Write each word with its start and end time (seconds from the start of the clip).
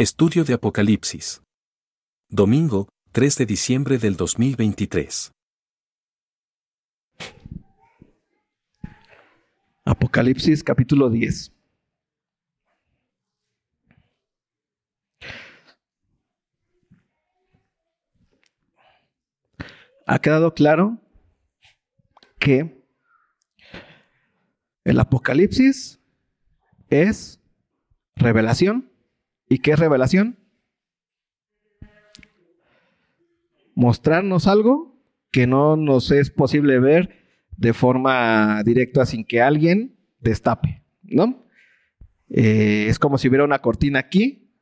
Estudio 0.00 0.44
de 0.44 0.54
Apocalipsis. 0.54 1.42
Domingo, 2.30 2.88
3 3.12 3.36
de 3.36 3.44
diciembre 3.44 3.98
del 3.98 4.16
2023. 4.16 5.30
Apocalipsis 9.84 10.64
capítulo 10.64 11.10
10. 11.10 11.52
Ha 20.06 20.18
quedado 20.20 20.54
claro 20.54 20.96
que 22.38 22.86
el 24.84 24.98
Apocalipsis 24.98 26.00
es 26.88 27.38
revelación. 28.16 28.89
¿Y 29.52 29.58
qué 29.58 29.72
es 29.72 29.78
revelación? 29.80 30.38
Mostrarnos 33.74 34.46
algo 34.46 34.96
que 35.32 35.48
no 35.48 35.76
nos 35.76 36.12
es 36.12 36.30
posible 36.30 36.78
ver 36.78 37.18
de 37.56 37.72
forma 37.72 38.62
directa 38.62 39.04
sin 39.04 39.24
que 39.24 39.42
alguien 39.42 39.98
destape, 40.20 40.84
¿no? 41.02 41.44
Eh, 42.28 42.86
es 42.88 43.00
como 43.00 43.18
si 43.18 43.26
hubiera 43.26 43.44
una 43.44 43.58
cortina 43.58 43.98
aquí 43.98 44.54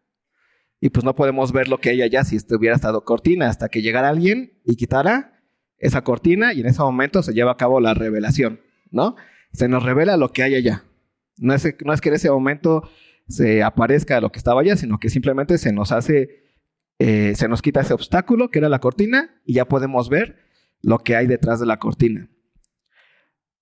y 0.81 0.89
pues 0.89 1.05
no 1.05 1.15
podemos 1.15 1.53
ver 1.53 1.69
lo 1.69 1.79
que 1.81 1.91
hay 1.91 2.01
allá 2.01 2.25
si 2.25 2.39
hubiera 2.55 2.75
estado 2.75 3.05
cortina 3.05 3.51
hasta 3.51 3.69
que 3.69 3.83
llegara 3.83 4.09
alguien 4.09 4.59
y 4.65 4.77
quitara 4.77 5.43
esa 5.77 6.03
cortina 6.03 6.55
y 6.55 6.61
en 6.61 6.67
ese 6.67 6.81
momento 6.81 7.23
se 7.23 7.35
lleva 7.35 7.53
a 7.53 7.57
cabo 7.59 7.79
la 7.81 7.93
revelación, 7.93 8.63
¿no? 8.91 9.17
Se 9.53 9.69
nos 9.69 9.83
revela 9.83 10.17
lo 10.17 10.33
que 10.33 10.45
hay 10.45 10.55
allá. 10.55 10.85
No 11.37 11.53
es, 11.53 11.75
no 11.85 11.93
es 11.93 12.01
que 12.01 12.09
en 12.09 12.15
ese 12.15 12.31
momento 12.31 12.89
se 13.29 13.63
aparezca 13.63 14.21
lo 14.21 14.33
que 14.33 14.39
estaba 14.39 14.61
allá, 14.61 14.77
sino 14.77 14.99
que 14.99 15.11
simplemente 15.11 15.59
se 15.59 15.73
nos 15.73 15.93
hace, 15.93 16.45
eh, 16.99 17.35
se 17.35 17.49
nos 17.49 17.63
quita 17.63 17.81
ese 17.81 17.95
obstáculo 17.95 18.51
que 18.51 18.59
era 18.59 18.69
la 18.69 18.81
cortina 18.81 19.41
y 19.45 19.55
ya 19.55 19.67
podemos 19.67 20.09
ver 20.09 20.37
lo 20.83 20.99
que 21.01 21.17
hay 21.17 21.27
detrás 21.27 21.61
de 21.61 21.67
la 21.67 21.79
cortina. 21.79 22.29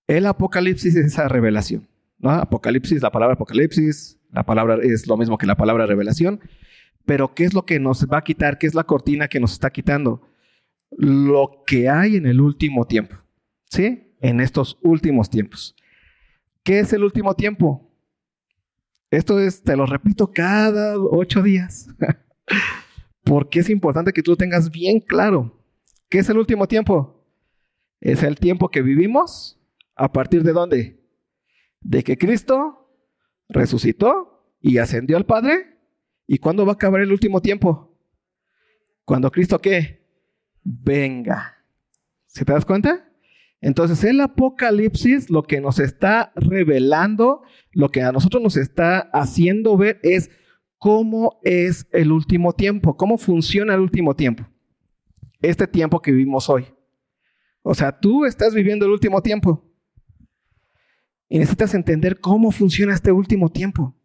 El 0.07 0.25
Apocalipsis 0.25 0.95
es 0.95 1.05
esa 1.05 1.27
revelación. 1.27 1.87
¿no? 2.19 2.31
Apocalipsis, 2.31 3.01
la 3.01 3.11
palabra 3.11 3.35
Apocalipsis, 3.35 4.19
la 4.31 4.45
palabra 4.45 4.77
es 4.81 5.07
lo 5.07 5.17
mismo 5.17 5.37
que 5.37 5.45
la 5.45 5.57
palabra 5.57 5.85
revelación. 5.85 6.39
Pero 7.05 7.33
¿qué 7.33 7.45
es 7.45 7.53
lo 7.53 7.65
que 7.65 7.79
nos 7.79 8.05
va 8.07 8.19
a 8.19 8.23
quitar? 8.23 8.57
¿Qué 8.57 8.67
es 8.67 8.75
la 8.75 8.83
cortina 8.83 9.27
que 9.27 9.39
nos 9.39 9.53
está 9.53 9.69
quitando? 9.69 10.21
Lo 10.91 11.63
que 11.65 11.89
hay 11.89 12.15
en 12.15 12.25
el 12.25 12.41
último 12.41 12.85
tiempo. 12.85 13.15
¿Sí? 13.69 14.13
En 14.21 14.39
estos 14.39 14.77
últimos 14.81 15.29
tiempos. 15.29 15.75
¿Qué 16.63 16.79
es 16.79 16.91
el 16.93 17.03
último 17.03 17.33
tiempo? 17.33 17.86
Esto 19.09 19.39
es, 19.39 19.63
te 19.63 19.75
lo 19.75 19.85
repito 19.85 20.31
cada 20.31 20.97
ocho 20.99 21.41
días. 21.41 21.89
Porque 23.23 23.59
es 23.59 23.69
importante 23.69 24.13
que 24.13 24.23
tú 24.23 24.35
tengas 24.35 24.71
bien 24.71 24.99
claro. 24.99 25.63
¿Qué 26.09 26.19
es 26.19 26.29
el 26.29 26.37
último 26.37 26.67
tiempo? 26.67 27.25
Es 27.99 28.23
el 28.23 28.37
tiempo 28.37 28.69
que 28.69 28.81
vivimos 28.81 29.57
¿A 29.97 30.11
partir 30.11 30.43
de 30.43 30.53
dónde? 30.53 31.03
De 31.81 32.03
que 32.03 32.17
Cristo 32.17 32.87
resucitó 33.49 34.53
y 34.61 34.77
ascendió 34.77 35.17
al 35.17 35.25
Padre. 35.25 35.79
¿Y 36.27 36.37
cuándo 36.37 36.65
va 36.65 36.73
a 36.73 36.75
acabar 36.75 37.01
el 37.01 37.11
último 37.11 37.41
tiempo? 37.41 37.97
Cuando 39.05 39.31
Cristo 39.31 39.59
qué? 39.59 40.05
Venga. 40.63 41.65
¿Se 42.27 42.45
te 42.45 42.53
das 42.53 42.65
cuenta? 42.65 43.06
Entonces 43.61 44.03
el 44.03 44.21
Apocalipsis 44.21 45.29
lo 45.29 45.43
que 45.43 45.61
nos 45.61 45.79
está 45.79 46.31
revelando, 46.35 47.41
lo 47.71 47.89
que 47.89 48.01
a 48.01 48.11
nosotros 48.11 48.41
nos 48.41 48.55
está 48.57 48.99
haciendo 49.13 49.77
ver 49.77 49.99
es 50.03 50.29
cómo 50.77 51.39
es 51.43 51.87
el 51.91 52.11
último 52.11 52.53
tiempo, 52.53 52.97
cómo 52.97 53.17
funciona 53.17 53.73
el 53.73 53.81
último 53.81 54.15
tiempo. 54.15 54.47
Este 55.41 55.67
tiempo 55.67 56.01
que 56.01 56.11
vivimos 56.11 56.49
hoy. 56.49 56.65
O 57.61 57.73
sea, 57.73 57.99
tú 57.99 58.25
estás 58.25 58.53
viviendo 58.53 58.85
el 58.85 58.91
último 58.91 59.21
tiempo. 59.21 59.63
Y 61.29 61.39
necesitas 61.39 61.73
entender 61.73 62.19
cómo 62.19 62.51
funciona 62.51 62.93
este 62.93 63.11
último 63.11 63.49
tiempo. 63.49 63.95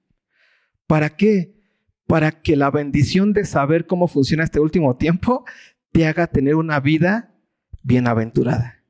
¿Para 0.87 1.11
qué? 1.11 1.61
Para 2.07 2.43
que 2.43 2.57
la 2.57 2.71
bendición 2.71 3.33
de 3.33 3.45
saber 3.45 3.87
cómo 3.87 4.09
funciona 4.09 4.45
este 4.45 4.61
último 4.61 4.97
tiempo 4.97 5.45
te 5.93 6.07
haga 6.07 6.27
tener 6.27 6.57
una 6.57 6.81
vida 6.81 7.35
bienaventurada. 7.83 8.81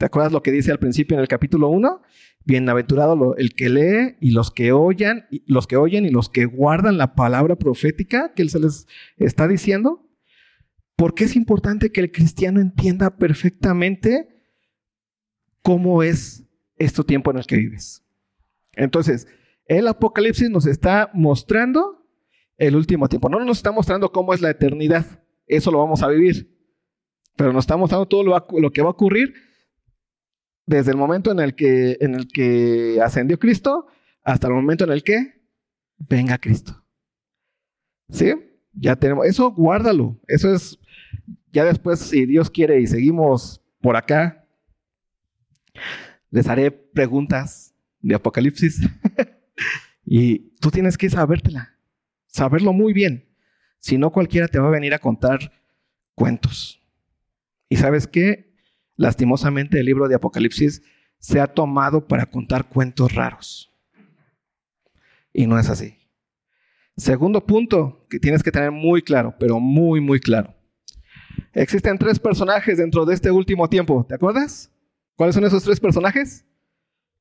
¿Te 0.00 0.06
acuerdas 0.06 0.32
lo 0.32 0.42
que 0.42 0.50
dice 0.50 0.72
al 0.72 0.78
principio 0.78 1.14
en 1.14 1.20
el 1.20 1.28
capítulo 1.28 1.68
1? 1.68 2.00
Bienaventurado 2.46 3.36
el 3.36 3.52
que 3.52 3.68
lee 3.68 4.16
y 4.18 4.30
los 4.30 4.50
que 4.50 4.72
oyen, 4.72 5.26
los 5.44 5.66
que 5.66 5.76
oyen 5.76 6.06
y 6.06 6.08
los 6.08 6.30
que 6.30 6.46
guardan 6.46 6.96
la 6.96 7.14
palabra 7.14 7.56
profética 7.56 8.32
que 8.32 8.40
él 8.40 8.48
se 8.48 8.60
les 8.60 8.86
está 9.18 9.46
diciendo. 9.46 10.08
Porque 10.96 11.24
es 11.24 11.36
importante 11.36 11.92
que 11.92 12.00
el 12.00 12.12
cristiano 12.12 12.62
entienda 12.62 13.18
perfectamente 13.18 14.42
cómo 15.60 16.02
es 16.02 16.44
este 16.76 17.04
tiempo 17.04 17.30
en 17.30 17.36
el 17.36 17.46
que 17.46 17.56
vives. 17.56 18.02
Entonces, 18.72 19.26
el 19.66 19.86
Apocalipsis 19.86 20.48
nos 20.48 20.64
está 20.64 21.10
mostrando 21.12 22.08
el 22.56 22.74
último 22.74 23.06
tiempo. 23.06 23.28
No 23.28 23.44
nos 23.44 23.58
está 23.58 23.70
mostrando 23.70 24.10
cómo 24.12 24.32
es 24.32 24.40
la 24.40 24.48
eternidad. 24.48 25.22
Eso 25.46 25.70
lo 25.70 25.76
vamos 25.76 26.02
a 26.02 26.08
vivir. 26.08 26.58
Pero 27.36 27.52
nos 27.52 27.64
está 27.64 27.76
mostrando 27.76 28.06
todo 28.06 28.22
lo, 28.24 28.70
que 28.70 28.80
va 28.80 28.88
a 28.88 28.92
ocurrir 28.92 29.49
desde 30.70 30.92
el 30.92 30.96
momento 30.96 31.32
en 31.32 31.40
el, 31.40 31.56
que, 31.56 31.98
en 32.00 32.14
el 32.14 32.28
que 32.28 33.00
ascendió 33.02 33.40
Cristo 33.40 33.88
hasta 34.22 34.46
el 34.46 34.54
momento 34.54 34.84
en 34.84 34.92
el 34.92 35.02
que 35.02 35.42
venga 35.98 36.38
Cristo. 36.38 36.84
¿Sí? 38.08 38.32
Ya 38.72 38.94
tenemos. 38.94 39.26
Eso 39.26 39.50
guárdalo. 39.50 40.20
Eso 40.28 40.54
es. 40.54 40.78
Ya 41.50 41.64
después, 41.64 41.98
si 41.98 42.24
Dios 42.24 42.48
quiere 42.48 42.80
y 42.80 42.86
seguimos 42.86 43.60
por 43.80 43.96
acá, 43.96 44.46
les 46.30 46.46
haré 46.46 46.70
preguntas 46.70 47.74
de 47.98 48.14
Apocalipsis 48.14 48.80
y 50.04 50.50
tú 50.60 50.70
tienes 50.70 50.96
que 50.96 51.10
sabértela, 51.10 51.76
saberlo 52.26 52.72
muy 52.72 52.92
bien. 52.92 53.28
Si 53.80 53.98
no, 53.98 54.12
cualquiera 54.12 54.46
te 54.46 54.60
va 54.60 54.68
a 54.68 54.70
venir 54.70 54.94
a 54.94 55.00
contar 55.00 55.52
cuentos. 56.14 56.80
Y 57.68 57.76
sabes 57.76 58.06
qué? 58.06 58.49
Lastimosamente 59.00 59.80
el 59.80 59.86
libro 59.86 60.08
de 60.08 60.14
Apocalipsis 60.14 60.82
se 61.18 61.40
ha 61.40 61.46
tomado 61.46 62.06
para 62.06 62.26
contar 62.26 62.68
cuentos 62.68 63.14
raros. 63.14 63.72
Y 65.32 65.46
no 65.46 65.58
es 65.58 65.70
así. 65.70 65.96
Segundo 66.98 67.46
punto 67.46 68.06
que 68.10 68.18
tienes 68.18 68.42
que 68.42 68.52
tener 68.52 68.70
muy 68.70 69.00
claro, 69.00 69.34
pero 69.40 69.58
muy, 69.58 70.02
muy 70.02 70.20
claro. 70.20 70.54
Existen 71.54 71.96
tres 71.96 72.18
personajes 72.18 72.76
dentro 72.76 73.06
de 73.06 73.14
este 73.14 73.30
último 73.30 73.70
tiempo, 73.70 74.04
¿te 74.06 74.16
acuerdas? 74.16 74.70
¿Cuáles 75.16 75.34
son 75.34 75.46
esos 75.46 75.62
tres 75.62 75.80
personajes 75.80 76.44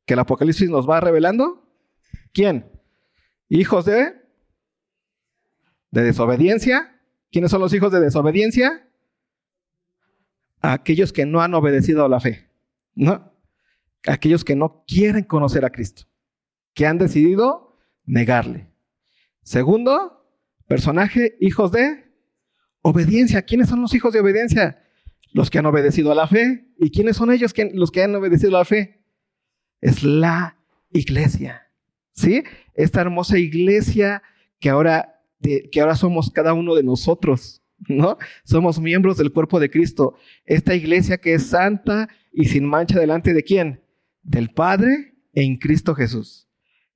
que 0.06 0.16
el 0.16 0.20
Apocalipsis 0.20 0.70
nos 0.70 0.86
va 0.86 1.00
revelando? 1.00 1.66
¿Quién? 2.34 2.70
Hijos 3.48 3.86
de 3.86 4.16
de 5.92 6.04
desobediencia. 6.04 7.00
¿Quiénes 7.32 7.52
son 7.52 7.62
los 7.62 7.74
hijos 7.74 7.94
de 7.94 8.02
desobediencia? 8.02 8.89
Aquellos 10.62 11.14
que 11.14 11.26
no 11.26 11.42
han 11.42 11.54
obedecido 11.54 12.04
a 12.04 12.10
la 12.10 12.20
fe, 12.20 12.50
¿no? 12.96 13.34
Aquellos 14.08 14.44
que 14.44 14.56
no 14.56 14.84
quieren 14.88 15.24
conocer 15.24 15.66
a 15.66 15.70
Cristo, 15.70 16.04
que 16.74 16.86
han 16.86 16.98
decidido 16.98 17.78
negarle. 18.06 18.68
Segundo, 19.44 20.26
personaje, 20.68 21.38
hijos 21.40 21.72
de 21.72 22.06
obediencia. 22.82 23.42
¿Quiénes 23.44 23.70
son 23.70 23.82
los 23.82 23.94
hijos 23.94 24.14
de 24.14 24.20
obediencia? 24.20 24.84
los 25.32 25.50
que 25.50 25.60
han 25.60 25.66
obedecido 25.66 26.12
a 26.12 26.16
la 26.16 26.28
fe. 26.28 26.66
¿Y 26.78 26.92
quiénes 26.92 27.18
son 27.18 27.32
ellos 27.32 27.54
los 27.74 27.92
que 27.92 28.04
han 28.04 28.16
obedecido 28.16 28.56
a 28.56 28.60
la 28.60 28.66
fe? 28.66 29.02
Es 29.82 30.04
la 30.04 30.58
iglesia. 30.92 31.68
¿Sí? 32.14 32.44
Esta 32.74 33.02
hermosa 33.02 33.38
iglesia 33.38 34.22
que 34.60 34.70
ahora, 34.70 35.22
que 35.42 35.82
ahora 35.82 35.96
somos 35.96 36.32
cada 36.32 36.54
uno 36.54 36.76
de 36.76 36.84
nosotros, 36.84 37.59
¿no? 37.88 38.18
Somos 38.44 38.80
miembros 38.80 39.18
del 39.18 39.32
cuerpo 39.32 39.60
de 39.60 39.70
Cristo. 39.70 40.16
Esta 40.46 40.76
iglesia 40.76 41.18
que 41.18 41.34
es 41.34 41.48
santa 41.48 42.10
y 42.32 42.46
sin 42.46 42.66
mancha 42.66 43.00
delante 43.00 43.34
de 43.34 43.44
quién? 43.44 43.82
Del 44.22 44.50
Padre 44.50 45.16
en 45.34 45.58
Cristo 45.58 45.96
Jesús. 45.96 46.48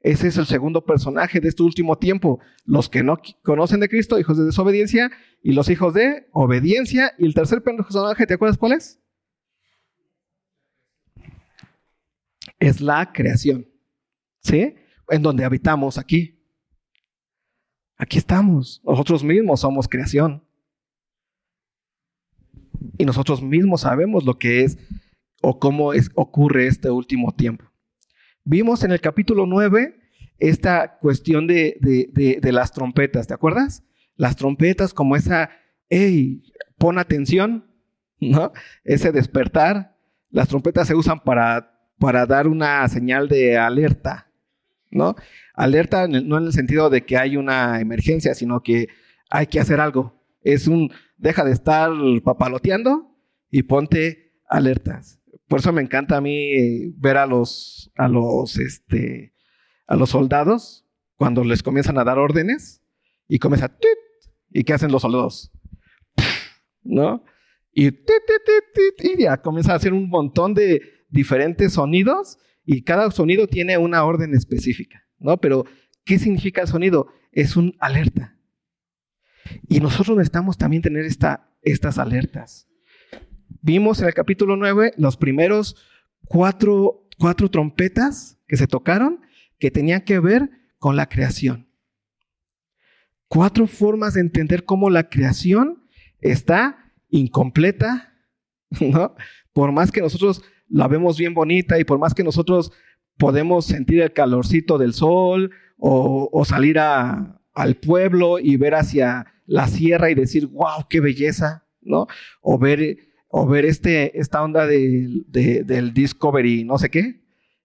Ese 0.04 0.28
es 0.28 0.38
el 0.38 0.46
segundo 0.46 0.86
personaje 0.86 1.40
de 1.40 1.48
este 1.48 1.64
último 1.64 1.98
tiempo. 1.98 2.40
Los 2.66 2.90
que 2.90 3.04
no 3.04 3.20
conocen 3.42 3.80
de 3.80 3.88
Cristo, 3.88 4.20
hijos 4.20 4.38
de 4.38 4.44
desobediencia, 4.44 5.10
y 5.42 5.54
los 5.54 5.70
hijos 5.70 5.94
de 5.94 6.28
obediencia. 6.34 7.14
Y 7.18 7.26
el 7.26 7.34
tercer 7.34 7.64
personaje, 7.64 8.28
¿te 8.28 8.34
acuerdas 8.34 8.58
cuál 8.58 8.74
es? 8.74 9.00
Es 12.60 12.82
la 12.82 13.14
creación. 13.14 13.66
¿Sí? 14.42 14.76
En 15.10 15.22
donde 15.22 15.46
habitamos 15.46 15.98
aquí. 15.98 16.38
Aquí 17.96 18.18
estamos. 18.18 18.82
Nosotros 18.84 19.24
mismos 19.24 19.62
somos 19.62 19.88
creación. 19.88 20.44
Y 22.98 23.06
nosotros 23.06 23.42
mismos 23.42 23.82
sabemos 23.82 24.26
lo 24.26 24.38
que 24.38 24.62
es 24.62 24.78
o 25.42 25.60
cómo 25.60 25.94
es, 25.94 26.10
ocurre 26.16 26.68
este 26.68 26.90
último 26.90 27.34
tiempo. 27.34 27.66
Vimos 28.44 28.84
en 28.84 28.92
el 28.92 29.02
capítulo 29.02 29.46
9 29.46 30.00
esta 30.40 30.98
cuestión 30.98 31.48
de, 31.48 31.78
las 32.44 32.72
trompetas, 32.72 33.28
¿te 33.28 33.34
acuerdas? 33.34 33.84
las 34.16 34.36
trompetas 34.36 34.94
como 34.94 35.16
esa, 35.16 35.50
hey, 35.90 36.44
pon 36.78 36.98
atención, 37.00 37.66
¿no? 38.20 38.52
Ese 38.84 39.12
despertar. 39.12 39.96
Las 40.30 40.48
trompetas 40.48 40.88
se 40.88 40.96
usan 40.96 41.20
para, 41.20 41.78
para 42.00 42.26
dar 42.26 42.48
una 42.48 42.88
señal 42.88 43.28
de 43.28 43.58
alerta, 43.58 44.32
¿no? 44.92 45.16
Alerta 45.54 46.08
no 46.08 46.38
en 46.38 46.46
el 46.46 46.54
sentido 46.54 46.90
de 46.90 47.06
que 47.06 47.18
hay 47.18 47.38
una 47.38 47.80
emergencia, 47.80 48.34
sino 48.34 48.62
que 48.62 48.88
hay 49.30 49.48
que 49.48 49.60
hacer 49.60 49.80
algo. 49.80 50.20
Es 50.42 50.68
un, 50.68 50.92
deja 51.24 51.44
de 51.46 51.54
estar 51.54 51.90
papaloteando 52.24 53.18
y 53.50 53.64
ponte 53.64 54.34
alertas. 54.48 55.22
Por 55.48 55.60
eso 55.60 55.72
me 55.72 55.82
encanta 55.82 56.18
a 56.18 56.22
mí 56.22 56.92
ver 56.98 57.18
a 57.18 57.26
los, 57.26 57.92
a 57.96 58.08
los, 58.08 58.58
este, 58.58 59.34
a 59.88 59.96
los 59.96 60.10
soldados 60.10 60.86
cuando 61.16 61.44
les 61.44 61.64
comienzan 61.64 61.98
a 61.98 62.04
dar 62.04 62.20
órdenes 62.20 62.84
y 63.28 63.40
comienza 63.40 63.76
y 64.52 64.64
qué 64.64 64.74
hacen 64.74 64.92
los 64.92 65.02
soldados, 65.02 65.52
¿no? 66.84 67.24
Y, 67.72 67.88
y 67.88 69.18
ya 69.18 69.42
comienza 69.42 69.74
a 69.74 69.78
hacer 69.78 69.94
un 69.94 70.10
montón 70.10 70.54
de 70.54 70.82
diferentes 71.10 71.74
sonidos 71.74 72.38
y 72.66 72.84
cada 72.84 73.10
sonido 73.12 73.48
tiene 73.48 73.78
una 73.78 74.04
orden 74.04 74.36
específica, 74.36 75.08
¿no? 75.20 75.38
Pero 75.38 75.66
¿qué 76.04 76.20
significa 76.20 76.62
el 76.62 76.68
sonido? 76.68 77.08
Es 77.32 77.56
un 77.56 77.76
alerta. 77.80 78.38
Y 79.68 79.80
nosotros 79.80 80.18
necesitamos 80.18 80.58
también 80.58 80.82
tener 80.82 81.06
esta, 81.06 81.50
estas 81.62 81.98
alertas. 81.98 82.68
Vimos 83.62 84.02
en 84.02 84.08
el 84.08 84.14
capítulo 84.14 84.56
9 84.58 84.94
los 84.98 85.18
primeros 85.18 85.76
cuatro, 86.26 87.08
cuatro 87.18 87.50
trompetas 87.50 88.40
que 88.48 88.58
se 88.58 88.68
tocaron 88.68 89.22
que 89.60 89.72
tenían 89.72 90.02
que 90.02 90.20
ver 90.20 90.50
con 90.78 90.96
la 90.96 91.08
creación. 91.08 91.70
Cuatro 93.28 93.68
formas 93.68 94.14
de 94.14 94.22
entender 94.22 94.66
cómo 94.66 94.90
la 94.90 95.10
creación 95.10 95.88
está 96.20 96.94
incompleta, 97.10 98.14
¿no? 98.82 99.16
Por 99.54 99.72
más 99.72 99.92
que 99.92 100.02
nosotros 100.02 100.44
la 100.68 100.88
vemos 100.88 101.18
bien 101.18 101.34
bonita 101.34 101.80
y 101.80 101.84
por 101.84 102.00
más 102.00 102.14
que 102.14 102.24
nosotros 102.24 102.72
podemos 103.18 103.66
sentir 103.66 104.02
el 104.02 104.14
calorcito 104.14 104.78
del 104.78 104.94
sol 104.94 105.52
o, 105.78 106.44
salir 106.46 106.80
al 106.80 107.76
pueblo 107.82 108.40
y 108.40 108.58
ver 108.58 108.76
hacia 108.76 109.33
la 109.46 109.68
sierra 109.68 110.10
y 110.10 110.16
decir, 110.16 110.48
wow, 110.48 110.86
qué 110.90 111.00
belleza, 111.00 111.66
¿no? 111.82 112.08
O 112.42 112.58
ver, 112.58 112.98
o 113.28 113.48
ver 113.48 113.66
este, 113.66 114.18
esta 114.20 114.44
onda 114.44 114.66
del 114.68 115.92
Discovery, 115.94 116.64
no 116.64 116.78
sé 116.78 116.90
qué, 116.90 117.24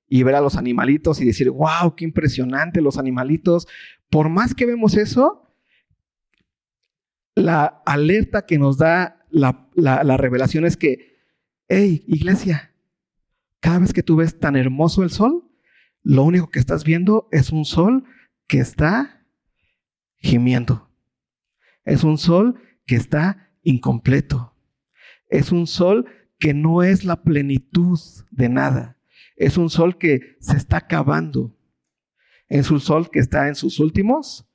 y 0.09 0.23
ver 0.23 0.35
a 0.35 0.41
los 0.41 0.57
animalitos 0.57 1.21
y 1.21 1.27
decir, 1.27 1.51
wow, 1.51 1.95
qué 1.97 2.05
impresionante 2.05 2.81
los 2.81 2.99
animalitos. 2.99 3.67
Por 4.11 4.29
más 4.29 4.55
que 4.55 4.67
vemos 4.67 4.97
eso, 4.97 5.53
la 7.35 7.83
alerta 7.87 8.47
que 8.47 8.59
nos 8.59 8.79
da 8.79 9.27
la, 9.31 9.69
la 9.75 10.17
revelación 10.17 10.65
es 10.65 10.77
que, 10.77 11.19
hey, 11.69 12.03
iglesia, 12.07 12.75
cada 13.61 13.81
vez 13.81 13.93
que 13.93 14.03
tú 14.03 14.17
ves 14.17 14.39
tan 14.39 14.57
hermoso 14.57 15.03
el 15.03 15.11
sol, 15.11 15.45
lo 16.03 16.23
único 16.23 16.49
que 16.49 16.59
estás 16.59 16.85
viendo 16.85 17.29
es 17.31 17.51
un 17.51 17.65
sol 17.65 18.05
que 18.47 18.59
está 18.61 19.27
gimiendo. 20.17 20.88
Es 21.89 22.05
un 22.05 22.19
sol 22.19 22.61
que 22.87 22.97
está 22.97 23.51
incompleto. 23.63 24.55
Es 25.31 25.53
un 25.53 25.67
sol 25.67 26.05
que 26.39 26.53
no 26.53 26.83
es 26.83 27.05
la 27.05 27.23
plenitud 27.23 27.99
de 28.31 28.51
nada. 28.51 28.99
Es 29.37 29.57
un 29.57 29.71
sol 29.71 29.97
que 29.97 30.37
se 30.39 30.59
está 30.59 30.77
acabando. 30.77 31.57
Es 32.49 32.71
un 32.71 32.81
sol 32.81 33.11
que 33.11 33.21
está 33.21 33.49
en 33.49 33.55
sus 33.55 33.81
últimos 33.81 34.47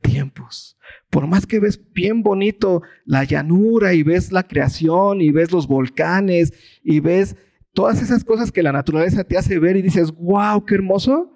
tiempos. 0.00 0.76
Por 1.08 1.28
más 1.28 1.46
que 1.46 1.60
ves 1.60 1.80
bien 1.92 2.24
bonito 2.24 2.82
la 3.04 3.22
llanura 3.22 3.94
y 3.94 4.02
ves 4.02 4.32
la 4.32 4.42
creación 4.42 5.20
y 5.20 5.30
ves 5.30 5.52
los 5.52 5.68
volcanes 5.68 6.52
y 6.82 6.98
ves 6.98 7.36
todas 7.72 8.02
esas 8.02 8.24
cosas 8.24 8.50
que 8.50 8.62
la 8.62 8.72
naturaleza 8.72 9.22
te 9.22 9.38
hace 9.38 9.60
ver 9.60 9.76
y 9.76 9.82
dices, 9.82 10.10
wow, 10.12 10.64
qué 10.66 10.74
hermoso. 10.74 11.32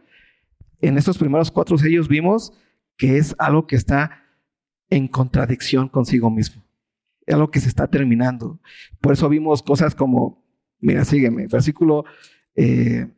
En 0.81 0.99
estos 0.99 1.19
primeros 1.19 1.53
cuatro 1.53 1.79
sellos 1.79 2.09
vimos 2.09 2.53
que 2.97 3.19
es 3.19 3.37
algo 3.39 3.69
que 3.69 3.77
está 3.77 4.26
en 4.91 5.09
contradicción 5.09 5.89
consigo 5.89 6.31
mismo. 6.31 6.63
Es 7.27 7.35
algo 7.35 7.51
que 7.51 7.61
se 7.61 7.69
está 7.69 7.89
terminando. 7.89 8.61
Por 9.01 9.13
eso 9.13 9.29
vimos 9.29 9.63
cosas 9.63 9.95
como, 9.95 10.45
mira, 10.81 11.05
sígueme, 11.05 11.47
versículo 11.49 12.05
eh, 12.55 13.09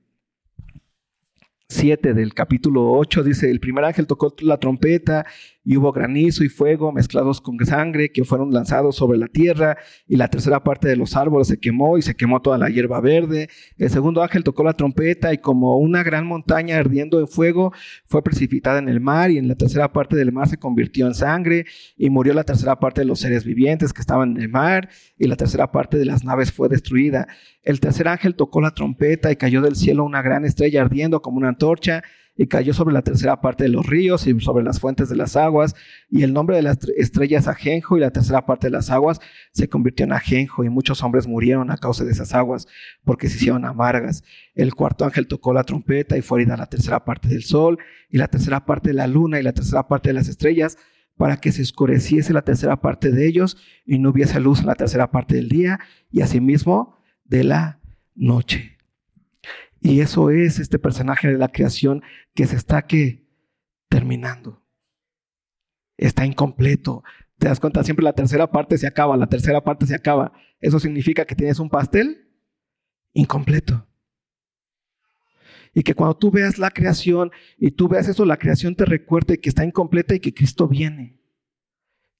7 1.69 2.15
del 2.15 2.32
capítulo 2.32 2.93
8 2.93 3.23
dice, 3.23 3.50
el 3.50 3.61
primer 3.61 3.85
ángel 3.85 4.06
tocó 4.06 4.35
la 4.41 4.59
trompeta 4.59 5.26
y 5.69 5.76
hubo 5.76 5.93
granizo 5.93 6.44
y 6.44 6.49
fuego 6.49 6.93
mezclados 6.93 7.43
con 7.43 7.59
sangre 7.67 8.11
que 8.11 8.25
fueron 8.25 8.50
lanzados 8.55 8.97
sobre 8.97 9.19
la 9.19 9.29
tierra 9.29 9.76
y 10.06 10.17
la 10.17 10.29
tercera 10.29 10.65
parte 10.65 10.88
de 10.88 10.97
los 10.97 11.15
árboles 11.15 11.49
se 11.49 11.61
quemó 11.61 11.99
y 11.99 12.03
se 12.03 12.15
quemó 12.15 12.41
toda 12.41 12.56
la 12.56 12.70
hierba 12.70 13.03
verde. 13.03 13.50
El 13.76 13.91
segundo 13.91 14.23
ángel 14.23 14.44
tocó 14.44 14.65
la 14.65 14.73
trompeta 14.73 15.35
y 15.35 15.37
como 15.37 15.76
una 15.76 16.03
gran 16.03 16.26
montaña 16.26 16.79
ardiendo 16.79 17.20
en 17.20 17.29
fuego 17.29 17.75
fue 18.06 18.23
precipitada 18.23 18.79
en 18.79 18.88
el 18.88 19.00
mar 19.00 19.31
y 19.31 19.37
en 19.37 19.47
la 19.47 19.56
tercera 19.56 19.93
parte 19.93 20.17
del 20.17 20.32
mar 20.32 20.49
se 20.49 20.56
convirtió 20.56 21.06
en 21.06 21.12
sangre 21.12 21.67
y 21.99 22.09
murió 22.09 22.32
la 22.32 22.44
tercera 22.44 22.81
parte 22.81 23.03
de 23.03 23.06
los 23.06 23.21
seres 23.21 23.44
vivientes 23.44 23.93
que 23.93 24.00
estaban 24.00 24.37
en 24.37 24.43
el 24.43 24.49
mar 24.49 24.88
y 25.19 25.26
la 25.26 25.37
tercera 25.37 25.71
parte 25.71 25.99
de 25.99 26.06
las 26.06 26.25
naves 26.25 26.50
fue 26.50 26.71
destruida. 26.71 27.29
El 27.62 27.81
tercer 27.81 28.09
ángel 28.09 28.37
tocó 28.37 28.62
la 28.62 28.71
trompeta 28.71 29.31
y 29.31 29.37
cayó 29.37 29.61
del 29.61 29.76
cielo 29.76 30.05
una 30.05 30.23
gran 30.23 30.47
estrella 30.47 30.81
ardiendo 30.81 31.21
como 31.21 31.37
una 31.37 31.49
antorcha 31.49 32.03
y 32.38 32.46
cayó 32.46 32.73
sobre 32.73 32.94
la 32.94 33.02
tercera 33.02 33.40
parte 33.40 33.64
de 33.64 33.69
los 33.69 33.85
ríos 33.85 34.29
y 34.29 34.40
sobre 34.40 34.64
las 34.64 34.79
fuentes 34.79 35.08
de 35.08 35.17
las 35.17 35.35
aguas, 35.35 35.75
y 36.08 36.23
el 36.23 36.32
nombre 36.32 36.55
de 36.55 36.62
la 36.62 36.79
estrella 36.96 37.40
es 37.40 37.49
Ajenjo, 37.49 37.96
y 37.96 38.00
la 38.00 38.12
tercera 38.12 38.46
parte 38.46 38.69
de 38.69 38.70
las 38.70 38.90
aguas 38.90 39.20
se 39.52 39.69
convirtió 39.69 40.06
en 40.06 40.12
Ajenjo, 40.12 40.62
y 40.62 40.69
muchos 40.69 41.02
hombres 41.02 41.26
murieron 41.26 41.73
a 41.73 41.76
causa 41.76 42.05
de 42.05 42.12
esas 42.12 42.35
aguas, 42.35 42.69
porque 43.05 43.29
se 43.29 43.38
hicieron 43.38 43.64
amargas. 43.64 44.23
El 44.55 44.73
cuarto 44.75 45.05
ángel 45.05 45.26
tocó 45.26 45.52
la 45.52 45.64
trompeta 45.64 46.17
y 46.17 46.23
fue 46.23 46.40
herida 46.40 46.56
la 46.56 46.67
tercera 46.67 47.05
parte 47.05 47.29
del 47.29 47.43
sol, 47.43 47.79
y 48.08 48.19
la 48.19 48.29
tercera 48.29 48.64
parte 48.64 48.90
de 48.90 48.94
la 48.94 49.08
luna, 49.08 49.40
y 49.40 49.43
la 49.43 49.52
tercera 49.52 49.88
parte 49.88 50.11
de 50.11 50.14
las 50.14 50.29
estrellas, 50.29 50.79
para 51.17 51.38
que 51.38 51.50
se 51.50 51.62
oscureciese 51.62 52.32
la 52.32 52.43
tercera 52.43 52.81
parte 52.81 53.11
de 53.11 53.26
ellos, 53.26 53.56
y 53.85 53.99
no 53.99 54.11
hubiese 54.11 54.38
luz 54.38 54.61
en 54.61 54.67
la 54.67 54.76
tercera 54.76 55.11
parte 55.11 55.35
del 55.35 55.49
día, 55.49 55.81
y 56.12 56.20
asimismo 56.20 56.96
de 57.25 57.43
la 57.43 57.81
noche. 58.14 58.77
Y 59.80 60.00
eso 60.00 60.30
es 60.30 60.58
este 60.58 60.78
personaje 60.78 61.28
de 61.28 61.38
la 61.38 61.48
creación 61.48 62.02
que 62.34 62.46
se 62.46 62.56
está 62.56 62.82
que 62.82 63.26
terminando. 63.88 64.64
Está 65.96 66.26
incompleto. 66.26 67.04
¿Te 67.38 67.48
das 67.48 67.60
cuenta? 67.60 67.84
Siempre 67.84 68.04
la 68.04 68.12
tercera 68.12 68.50
parte 68.50 68.78
se 68.78 68.86
acaba, 68.86 69.16
la 69.16 69.28
tercera 69.28 69.62
parte 69.62 69.87
se 69.87 69.94
acaba. 69.94 70.32
Eso 70.61 70.80
significa 70.80 71.25
que 71.25 71.37
tienes 71.37 71.61
un 71.61 71.70
pastel 71.70 72.28
incompleto. 73.12 73.87
Y 75.75 75.82
que 75.82 75.94
cuando 75.94 76.16
tú 76.16 76.30
veas 76.30 76.58
la 76.58 76.70
creación 76.70 77.30
y 77.56 77.70
tú 77.70 77.88
veas 77.88 78.08
eso, 78.08 78.25
la 78.25 78.38
creación 78.38 78.75
te 78.75 78.85
recuerde 78.85 79.38
que 79.38 79.49
está 79.49 79.64
incompleta 79.64 80.14
y 80.14 80.20
que 80.20 80.35
Cristo 80.35 80.66
viene. 80.66 81.20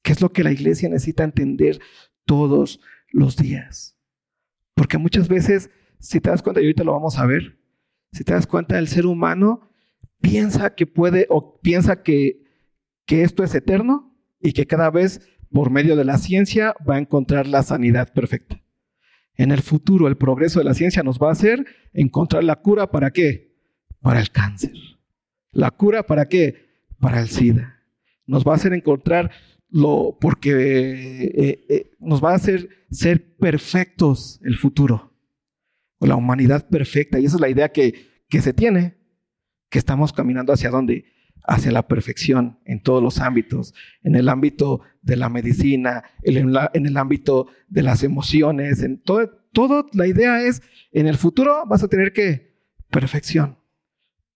Que 0.03 0.13
es 0.13 0.21
lo 0.21 0.33
que 0.33 0.45
la 0.45 0.53
iglesia 0.53 0.89
necesita 0.89 1.25
entender 1.25 1.81
todos 2.25 2.81
los 3.11 3.37
días. 3.37 3.97
Porque 4.75 4.99
muchas 4.99 5.29
veces 5.29 5.71
si 6.01 6.21
te 6.21 6.31
das 6.31 6.43
cuenta, 6.43 6.61
y 6.61 6.65
ahorita 6.65 6.85
lo 6.85 6.93
vamos 6.93 7.19
a 7.19 7.27
ver, 7.27 7.59
si 8.13 8.25
te 8.25 8.33
das 8.33 8.47
cuenta, 8.47 8.79
el 8.79 8.89
ser 8.89 9.07
humano 9.07 9.71
piensa 10.21 10.75
que 10.75 10.87
puede 10.87 11.27
o 11.29 11.61
piensa 11.61 12.03
que, 12.03 12.45
que 13.05 13.23
esto 13.23 13.43
es 13.45 13.55
eterno 13.55 14.17
y 14.41 14.53
que 14.53 14.67
cada 14.67 14.91
vez 14.91 15.21
por 15.51 15.71
medio 15.71 15.97
de 15.97 16.05
la 16.05 16.19
ciencia 16.19 16.75
va 16.89 16.97
a 16.97 16.99
encontrar 16.99 17.47
la 17.47 17.63
sanidad 17.63 18.13
perfecta. 18.13 18.63
En 19.35 19.53
el 19.53 19.63
futuro, 19.63 20.09
el 20.09 20.17
progreso 20.17 20.59
de 20.59 20.65
la 20.65 20.75
ciencia 20.75 21.03
nos 21.03 21.19
va 21.19 21.29
a 21.29 21.33
hacer 21.33 21.65
encontrar 21.93 22.45
la 22.45 22.57
cura 22.57 22.91
para 22.91 23.13
qué? 23.13 23.57
Para 24.01 24.21
el 24.21 24.31
cáncer. 24.31 24.73
La 25.53 25.71
cura 25.71 26.05
para 26.05 26.29
qué? 26.29 26.87
Para 26.99 27.21
el 27.21 27.29
SIDA. 27.29 27.83
Nos 28.27 28.45
va 28.45 28.53
a 28.53 28.57
hacer 28.57 28.73
encontrar 28.73 29.31
lo, 29.71 30.19
porque 30.21 30.51
eh, 31.35 31.65
eh, 31.69 31.91
nos 32.01 32.23
va 32.23 32.33
a 32.33 32.37
hacer 32.37 32.69
ser 32.91 33.37
perfectos 33.37 34.41
el 34.43 34.57
futuro 34.57 35.08
o 35.99 36.07
la 36.07 36.17
humanidad 36.17 36.69
perfecta. 36.69 37.19
Y 37.19 37.25
esa 37.25 37.37
es 37.37 37.41
la 37.41 37.49
idea 37.49 37.71
que, 37.71 37.95
se 38.31 38.53
tiene, 38.53 38.99
que 39.71 39.79
estamos 39.79 40.13
caminando 40.13 40.53
hacia 40.53 40.71
dónde? 40.71 41.07
Hacia 41.47 41.73
la 41.73 41.87
perfección 41.89 42.59
en 42.65 42.83
todos 42.83 43.03
los 43.03 43.21
ámbitos, 43.21 43.75
en 44.03 44.17
el 44.17 44.29
ámbito 44.29 44.81
de 45.03 45.17
la 45.17 45.29
medicina, 45.29 46.05
en, 46.23 46.55
en 46.75 46.87
el 46.87 46.97
ámbito 46.97 47.49
de 47.69 47.83
las 47.83 48.03
emociones, 48.03 48.83
en 48.83 49.01
todo, 49.03 49.31
todo, 49.53 49.87
la 49.93 50.07
idea 50.07 50.43
es, 50.43 50.63
en 50.93 51.07
el 51.07 51.17
futuro 51.17 51.65
vas 51.67 51.83
a 51.83 51.89
tener 51.89 52.13
que 52.13 52.55
perfección. 52.91 53.59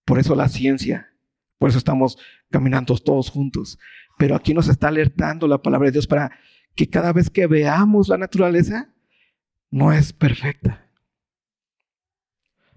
Por 0.05 0.19
eso 0.19 0.35
la 0.35 0.49
ciencia, 0.49 1.13
por 1.57 1.69
eso 1.69 1.77
estamos 1.77 2.17
caminando 2.49 2.97
todos 2.97 3.29
juntos. 3.29 3.79
Pero 4.17 4.35
aquí 4.35 4.53
nos 4.53 4.67
está 4.67 4.89
alertando 4.89 5.47
la 5.47 5.61
palabra 5.61 5.87
de 5.87 5.93
Dios 5.93 6.07
para 6.07 6.31
que 6.75 6.89
cada 6.89 7.13
vez 7.13 7.29
que 7.29 7.47
veamos 7.47 8.07
la 8.07 8.17
naturaleza, 8.17 8.93
no 9.69 9.91
es 9.93 10.13
perfecta. 10.13 10.89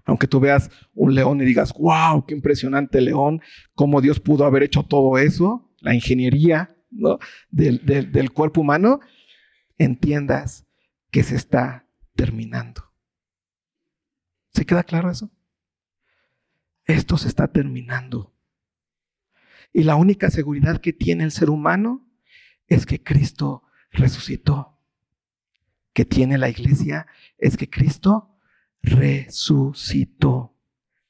Aunque 0.07 0.27
tú 0.27 0.39
veas 0.39 0.71
un 0.95 1.13
león 1.13 1.41
y 1.41 1.45
digas, 1.45 1.73
wow, 1.77 2.25
qué 2.25 2.33
impresionante 2.33 3.01
león, 3.01 3.41
cómo 3.75 4.01
Dios 4.01 4.19
pudo 4.19 4.45
haber 4.45 4.63
hecho 4.63 4.83
todo 4.83 5.17
eso, 5.17 5.69
la 5.81 5.93
ingeniería, 5.93 6.73
del, 7.51 7.85
del 7.85 8.31
cuerpo 8.31 8.61
humano, 8.61 9.01
entiendas 9.77 10.65
que 11.11 11.23
se 11.23 11.35
está 11.35 11.85
terminando. 12.15 12.83
¿Se 14.53 14.65
queda 14.65 14.83
claro 14.83 15.11
eso? 15.11 15.29
Esto 16.85 17.17
se 17.17 17.27
está 17.27 17.49
terminando. 17.49 18.33
Y 19.73 19.83
la 19.83 19.95
única 19.95 20.31
seguridad 20.31 20.79
que 20.79 20.93
tiene 20.93 21.25
el 21.25 21.31
ser 21.31 21.49
humano 21.49 22.07
es 22.67 22.85
que 22.85 23.03
Cristo 23.03 23.63
resucitó. 23.91 24.79
Que 25.93 26.05
tiene 26.05 26.37
la 26.37 26.49
iglesia 26.49 27.07
es 27.37 27.57
que 27.57 27.69
Cristo 27.69 28.36
resucitó. 28.81 30.55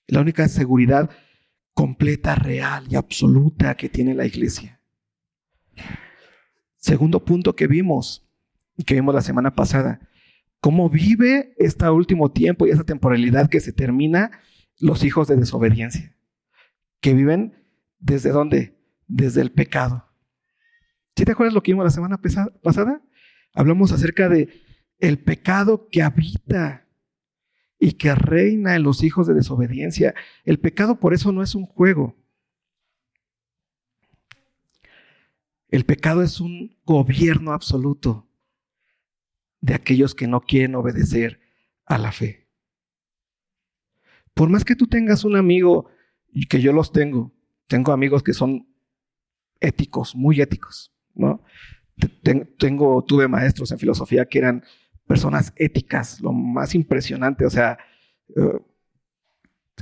La 0.08 0.22
única 0.22 0.48
seguridad 0.48 1.10
completa, 1.74 2.34
real 2.36 2.86
y 2.90 2.96
absoluta 2.96 3.76
que 3.76 3.90
tiene 3.90 4.16
la 4.16 4.26
iglesia. 4.26 4.82
Segundo 6.78 7.24
punto 7.24 7.56
que 7.56 7.68
vimos, 7.68 8.28
que 8.86 8.96
vimos 8.96 9.14
la 9.14 9.22
semana 9.22 9.54
pasada, 9.54 10.00
cómo 10.60 10.90
vive 10.90 11.54
este 11.58 11.88
último 11.90 12.32
tiempo 12.32 12.66
y 12.66 12.72
esa 12.72 12.84
temporalidad 12.84 13.50
que 13.50 13.60
se 13.60 13.74
termina 13.74 14.32
los 14.80 15.04
hijos 15.04 15.28
de 15.28 15.36
desobediencia, 15.36 16.16
que 17.00 17.14
viven 17.14 17.54
desde 18.00 18.32
dónde? 18.32 18.76
Desde 19.08 19.42
el 19.42 19.52
pecado. 19.52 20.06
¿Sí 21.16 21.26
te 21.26 21.32
acuerdas 21.32 21.54
lo 21.54 21.62
que 21.62 21.74
vimos 21.74 21.86
la 21.86 21.92
semana 21.92 22.20
pasada? 22.20 23.02
Hablamos 23.54 23.92
acerca 23.92 24.30
de 24.30 24.50
el 25.00 25.20
pecado 25.20 25.90
que 25.92 26.02
habita 26.02 26.87
y 27.80 27.94
que 27.94 28.14
reina 28.16 28.76
en 28.76 28.84
los 28.84 29.04
hijos 29.04 29.28
de 29.28 29.34
desobediencia. 29.34 30.16
El 30.44 30.60
pecado 30.60 31.00
por 31.00 31.14
eso 31.14 31.32
no 31.32 31.44
es 31.44 31.56
un 31.56 31.66
juego. 31.66 32.16
El 35.70 35.86
pecado 35.86 36.24
es 36.24 36.40
un 36.40 36.78
gobierno 36.86 37.52
absoluto 37.52 38.28
de 39.62 39.74
aquellos 39.74 40.16
que 40.16 40.28
no 40.28 40.42
quieren 40.42 40.76
obedecer 40.76 41.42
a 41.86 41.98
la 41.98 42.12
fe. 42.12 42.48
Por 44.34 44.50
más 44.50 44.64
que 44.64 44.76
tú 44.76 44.88
tengas 44.88 45.24
un 45.24 45.36
amigo, 45.36 45.90
y 46.40 46.46
que 46.46 46.62
yo 46.62 46.72
los 46.72 46.92
tengo, 46.92 47.34
tengo 47.66 47.92
amigos 47.92 48.22
que 48.22 48.34
son 48.34 48.68
éticos, 49.60 50.16
muy 50.16 50.40
éticos, 50.40 50.94
¿no? 51.16 51.44
Tengo, 52.60 53.04
tuve 53.04 53.28
maestros 53.28 53.72
en 53.72 53.80
filosofía 53.80 54.26
que 54.26 54.38
eran 54.38 54.64
personas 55.08 55.54
éticas, 55.56 56.22
lo 56.22 56.34
más 56.34 56.76
impresionante, 56.76 57.46
o 57.46 57.50
sea, 57.50 57.78
eh, 58.36 58.60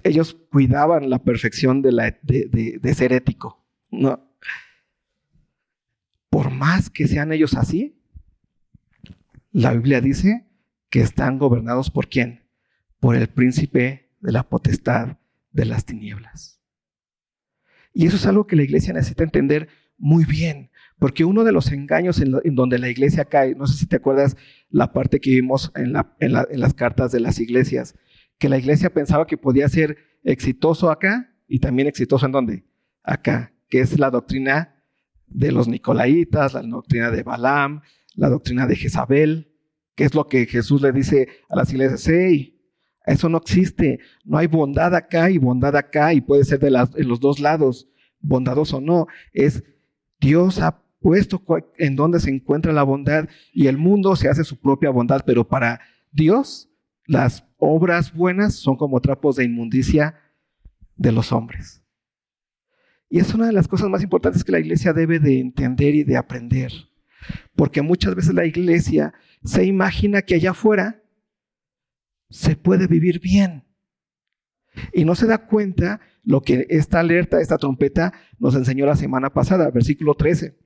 ellos 0.03 0.38
cuidaban 0.51 1.10
la 1.10 1.20
perfección 1.24 1.82
de, 1.82 2.15
de, 2.22 2.94
ser 2.94 3.13
ético, 3.13 3.65
¿no? 3.89 4.29
Por 6.29 6.51
más 6.51 6.89
que 6.89 7.08
sean 7.08 7.32
ellos 7.32 7.55
así, 7.55 8.01
la 9.51 9.74
Biblia 9.74 10.01
dice 10.01 10.48
que 10.89 11.01
están 11.01 11.39
gobernados 11.39 11.89
por 11.89 12.10
quién? 12.10 12.44
Por 13.00 13.15
el 13.15 13.27
príncipe 13.27 14.12
de 14.20 14.32
la 14.32 14.44
potestad 14.44 15.17
de 15.51 15.65
las 15.65 15.86
tinieblas. 15.86 16.62
Y 17.94 18.05
eso 18.05 18.17
es 18.17 18.25
algo 18.25 18.46
que 18.46 18.58
la 18.58 18.63
iglesia 18.63 18.94
necesita 18.94 19.24
entender 19.24 19.70
muy 19.98 20.25
bien, 20.25 20.70
porque 20.99 21.25
uno 21.25 21.43
de 21.43 21.51
los 21.51 21.71
engaños 21.71 22.21
en, 22.21 22.55
donde 22.55 22.79
la 22.79 22.89
iglesia 22.89 23.25
cae, 23.25 23.55
no 23.55 23.67
sé 23.67 23.77
si 23.77 23.85
te 23.85 23.97
acuerdas 23.97 24.37
la 24.69 24.93
parte 24.93 25.19
que 25.19 25.31
vimos 25.31 25.71
en, 25.75 25.93
las 25.93 26.73
cartas 26.73 27.11
de 27.11 27.19
las 27.19 27.39
iglesias, 27.39 27.95
que 28.37 28.49
la 28.49 28.57
iglesia 28.57 28.93
pensaba 28.93 29.27
que 29.27 29.37
podía 29.37 29.67
ser 29.69 29.97
exitoso 30.23 30.89
acá 30.89 31.33
y 31.47 31.59
también 31.59 31.87
exitoso 31.87 32.25
en 32.25 32.31
dónde? 32.31 32.65
Acá, 33.03 33.53
que 33.69 33.81
es 33.81 33.99
la 33.99 34.09
doctrina 34.09 34.83
de 35.27 35.51
los 35.51 35.67
nicolaitas, 35.67 36.53
la 36.53 36.61
doctrina 36.61 37.11
de 37.11 37.23
Balaam, 37.23 37.81
la 38.15 38.29
doctrina 38.29 38.65
de 38.67 38.75
Jezabel, 38.75 39.51
que 39.95 40.05
es 40.05 40.13
lo 40.13 40.27
que 40.27 40.45
Jesús 40.45 40.81
le 40.81 40.91
dice 40.91 41.27
a 41.49 41.55
las 41.55 41.71
iglesias, 41.71 42.07
hey, 42.07 42.55
eso 43.05 43.29
no 43.29 43.37
existe. 43.37 43.99
No 44.23 44.37
hay 44.37 44.47
bondad 44.47 44.95
acá 44.95 45.29
y 45.29 45.37
bondad 45.37 45.75
acá 45.75 46.13
y 46.13 46.21
puede 46.21 46.43
ser 46.43 46.59
de, 46.59 46.71
los 46.71 47.19
dos 47.19 47.39
lados, 47.39 47.87
bondadoso 48.19 48.77
o 48.77 48.81
no. 48.81 49.07
Es 49.33 49.63
Dios 50.19 50.59
ha 50.59 50.85
puesto 51.05 51.39
en 51.77 51.95
donde 51.95 52.19
se 52.19 52.31
encuentra 52.31 52.74
la 52.74 52.81
bondad 52.81 53.29
y 53.53 53.67
el 53.67 53.77
mundo 53.77 54.15
se 54.15 54.27
hace 54.27 54.43
su 54.43 54.59
propia 54.59 54.89
bondad, 54.89 55.21
pero 55.24 55.47
para 55.47 55.79
Dios 56.12 56.67
las 57.05 57.45
obras 57.59 58.12
buenas 58.12 58.55
son 58.55 58.75
como 58.75 59.00
trapos 59.01 59.35
de 59.35 59.43
inmundicia 59.43 60.15
de 60.95 61.12
los 61.12 61.31
hombres. 61.31 61.83
Y 63.07 63.19
es 63.19 63.35
una 63.35 63.45
de 63.45 63.53
las 63.53 63.67
cosas 63.67 63.88
más 63.88 64.01
importantes 64.01 64.43
que 64.43 64.51
la 64.51 64.57
iglesia 64.57 64.93
debe 64.93 65.19
de 65.19 65.39
entender 65.39 65.93
y 65.93 66.03
de 66.03 66.17
aprender. 66.17 66.71
Porque 67.55 67.83
muchas 67.83 68.15
veces 68.15 68.33
la 68.33 68.47
iglesia 68.47 69.13
se 69.43 69.63
imagina 69.63 70.24
que 70.24 70.33
allá 70.33 70.51
afuera 70.51 71.03
se 72.31 72.55
puede 72.55 72.88
vivir 72.88 73.19
bien. 73.19 73.63
Y 74.91 75.05
no 75.05 75.13
se 75.13 75.27
da 75.27 75.45
cuenta 75.45 76.01
lo 76.24 76.41
que 76.41 76.65
esta 76.71 77.00
alerta, 77.00 77.41
esta 77.41 77.59
trompeta 77.59 78.12
nos 78.39 78.55
enseñó 78.55 78.88
la 78.88 78.95
semana 78.95 79.31
pasada, 79.31 79.69
versículo 79.69 80.15
13 80.15 80.64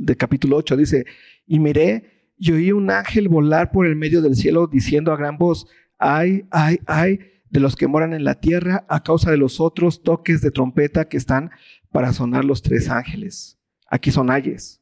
de 0.00 0.16
capítulo 0.16 0.56
8, 0.56 0.76
dice, 0.76 1.04
y 1.46 1.58
miré 1.58 2.32
y 2.36 2.52
oí 2.52 2.72
un 2.72 2.90
ángel 2.90 3.28
volar 3.28 3.70
por 3.70 3.86
el 3.86 3.96
medio 3.96 4.22
del 4.22 4.34
cielo 4.34 4.66
diciendo 4.66 5.12
a 5.12 5.16
gran 5.16 5.36
voz, 5.36 5.66
ay, 5.98 6.46
ay, 6.50 6.80
ay 6.86 7.20
de 7.50 7.60
los 7.60 7.76
que 7.76 7.86
moran 7.86 8.14
en 8.14 8.24
la 8.24 8.40
tierra 8.40 8.86
a 8.88 9.02
causa 9.02 9.30
de 9.30 9.36
los 9.36 9.60
otros 9.60 10.02
toques 10.02 10.40
de 10.40 10.50
trompeta 10.50 11.08
que 11.08 11.18
están 11.18 11.50
para 11.90 12.14
sonar 12.14 12.44
los 12.44 12.62
tres 12.62 12.88
ángeles. 12.88 13.58
Aquí 13.86 14.10
son 14.10 14.30
ayes. 14.30 14.80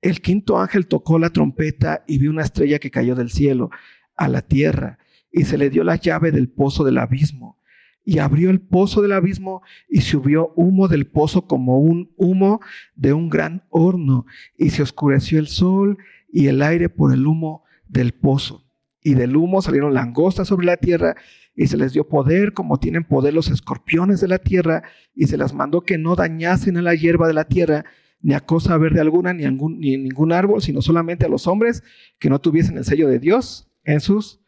El 0.00 0.20
quinto 0.20 0.58
ángel 0.58 0.88
tocó 0.88 1.20
la 1.20 1.30
trompeta 1.30 2.02
y 2.08 2.18
vi 2.18 2.26
una 2.26 2.42
estrella 2.42 2.80
que 2.80 2.90
cayó 2.90 3.14
del 3.14 3.30
cielo 3.30 3.70
a 4.16 4.26
la 4.26 4.42
tierra 4.42 4.98
y 5.30 5.44
se 5.44 5.56
le 5.58 5.70
dio 5.70 5.84
la 5.84 5.96
llave 5.96 6.32
del 6.32 6.48
pozo 6.48 6.82
del 6.82 6.98
abismo. 6.98 7.61
Y 8.04 8.18
abrió 8.18 8.50
el 8.50 8.60
pozo 8.60 9.00
del 9.02 9.12
abismo 9.12 9.62
y 9.88 10.00
subió 10.00 10.52
humo 10.56 10.88
del 10.88 11.06
pozo 11.06 11.46
como 11.46 11.78
un 11.80 12.12
humo 12.16 12.60
de 12.96 13.12
un 13.12 13.28
gran 13.28 13.64
horno. 13.70 14.26
Y 14.56 14.70
se 14.70 14.82
oscureció 14.82 15.38
el 15.38 15.46
sol 15.46 15.98
y 16.30 16.48
el 16.48 16.62
aire 16.62 16.88
por 16.88 17.12
el 17.12 17.26
humo 17.26 17.64
del 17.88 18.12
pozo. 18.12 18.64
Y 19.02 19.14
del 19.14 19.36
humo 19.36 19.62
salieron 19.62 19.94
langostas 19.94 20.48
sobre 20.48 20.66
la 20.66 20.76
tierra 20.76 21.16
y 21.54 21.66
se 21.66 21.76
les 21.76 21.92
dio 21.92 22.08
poder 22.08 22.52
como 22.52 22.78
tienen 22.78 23.04
poder 23.04 23.34
los 23.34 23.50
escorpiones 23.50 24.20
de 24.20 24.28
la 24.28 24.38
tierra 24.38 24.82
y 25.14 25.26
se 25.26 25.36
las 25.36 25.52
mandó 25.52 25.82
que 25.82 25.98
no 25.98 26.16
dañasen 26.16 26.76
a 26.76 26.82
la 26.82 26.94
hierba 26.94 27.28
de 27.28 27.34
la 27.34 27.44
tierra 27.44 27.84
ni 28.22 28.34
a 28.34 28.40
cosa 28.40 28.76
verde 28.78 29.00
alguna 29.00 29.34
ni 29.34 29.44
a 29.44 29.50
ningún, 29.50 29.78
ni 29.80 29.96
ningún 29.96 30.32
árbol, 30.32 30.62
sino 30.62 30.80
solamente 30.80 31.26
a 31.26 31.28
los 31.28 31.46
hombres 31.46 31.82
que 32.18 32.30
no 32.30 32.40
tuviesen 32.40 32.78
el 32.78 32.84
sello 32.84 33.08
de 33.08 33.18
Dios 33.18 33.68
en 33.84 34.00
sus 34.00 34.40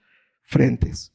frentes. 0.43 1.14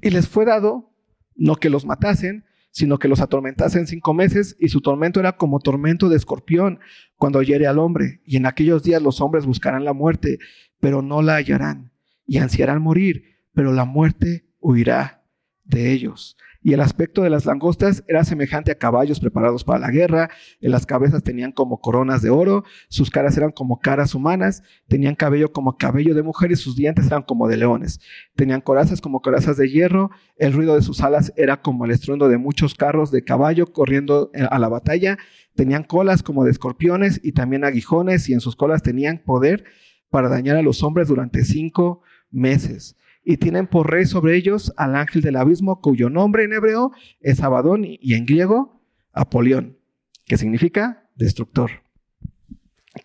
Y 0.00 0.10
les 0.10 0.28
fue 0.28 0.44
dado 0.44 0.92
no 1.36 1.56
que 1.56 1.70
los 1.70 1.86
matasen, 1.86 2.44
sino 2.70 2.98
que 2.98 3.08
los 3.08 3.20
atormentasen 3.20 3.86
cinco 3.86 4.12
meses, 4.12 4.56
y 4.58 4.68
su 4.68 4.80
tormento 4.80 5.20
era 5.20 5.36
como 5.36 5.60
tormento 5.60 6.08
de 6.08 6.16
escorpión 6.16 6.80
cuando 7.16 7.42
hiere 7.42 7.66
al 7.66 7.78
hombre. 7.78 8.20
Y 8.24 8.36
en 8.36 8.46
aquellos 8.46 8.82
días 8.82 9.02
los 9.02 9.20
hombres 9.20 9.46
buscarán 9.46 9.84
la 9.84 9.92
muerte, 9.92 10.38
pero 10.80 11.02
no 11.02 11.22
la 11.22 11.36
hallarán, 11.36 11.92
y 12.26 12.38
ansiarán 12.38 12.82
morir, 12.82 13.24
pero 13.52 13.72
la 13.72 13.84
muerte 13.84 14.46
huirá 14.60 15.24
de 15.64 15.92
ellos. 15.92 16.36
Y 16.60 16.72
el 16.72 16.80
aspecto 16.80 17.22
de 17.22 17.30
las 17.30 17.46
langostas 17.46 18.02
era 18.08 18.24
semejante 18.24 18.72
a 18.72 18.78
caballos 18.78 19.20
preparados 19.20 19.62
para 19.62 19.78
la 19.78 19.90
guerra. 19.90 20.28
Las 20.60 20.86
cabezas 20.86 21.22
tenían 21.22 21.52
como 21.52 21.80
coronas 21.80 22.20
de 22.20 22.30
oro, 22.30 22.64
sus 22.88 23.10
caras 23.10 23.36
eran 23.36 23.52
como 23.52 23.78
caras 23.78 24.14
humanas, 24.14 24.64
tenían 24.88 25.14
cabello 25.14 25.52
como 25.52 25.76
cabello 25.76 26.16
de 26.16 26.24
mujer 26.24 26.50
y 26.50 26.56
sus 26.56 26.74
dientes 26.74 27.06
eran 27.06 27.22
como 27.22 27.46
de 27.46 27.58
leones. 27.58 28.00
Tenían 28.34 28.60
corazas 28.60 29.00
como 29.00 29.22
corazas 29.22 29.56
de 29.56 29.70
hierro, 29.70 30.10
el 30.36 30.52
ruido 30.52 30.74
de 30.74 30.82
sus 30.82 31.00
alas 31.00 31.32
era 31.36 31.62
como 31.62 31.84
el 31.84 31.92
estruendo 31.92 32.28
de 32.28 32.38
muchos 32.38 32.74
carros 32.74 33.12
de 33.12 33.22
caballo 33.22 33.72
corriendo 33.72 34.32
a 34.50 34.58
la 34.58 34.68
batalla. 34.68 35.16
Tenían 35.54 35.84
colas 35.84 36.24
como 36.24 36.44
de 36.44 36.50
escorpiones 36.50 37.20
y 37.22 37.32
también 37.32 37.64
aguijones 37.64 38.28
y 38.28 38.32
en 38.32 38.40
sus 38.40 38.56
colas 38.56 38.82
tenían 38.82 39.18
poder 39.18 39.64
para 40.10 40.28
dañar 40.28 40.56
a 40.56 40.62
los 40.62 40.82
hombres 40.82 41.06
durante 41.06 41.44
cinco 41.44 42.02
meses 42.30 42.96
y 43.30 43.36
tienen 43.36 43.66
por 43.66 43.90
rey 43.90 44.06
sobre 44.06 44.36
ellos 44.36 44.72
al 44.78 44.96
ángel 44.96 45.20
del 45.20 45.36
abismo, 45.36 45.82
cuyo 45.82 46.08
nombre 46.08 46.44
en 46.44 46.54
hebreo 46.54 46.92
es 47.20 47.42
Abadón 47.42 47.84
y 47.84 48.14
en 48.14 48.24
griego 48.24 48.82
Apolión, 49.12 49.76
que 50.24 50.38
significa 50.38 51.10
destructor. 51.14 51.70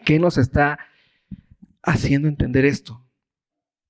¿Qué 0.06 0.20
nos 0.20 0.38
está 0.38 0.80
haciendo 1.82 2.30
entender 2.30 2.64
esto? 2.64 3.06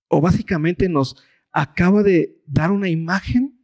O 0.08 0.22
básicamente 0.22 0.90
nos 0.90 1.24
acaba 1.52 2.02
de 2.02 2.42
dar 2.48 2.72
una 2.72 2.90
imagen 2.90 3.60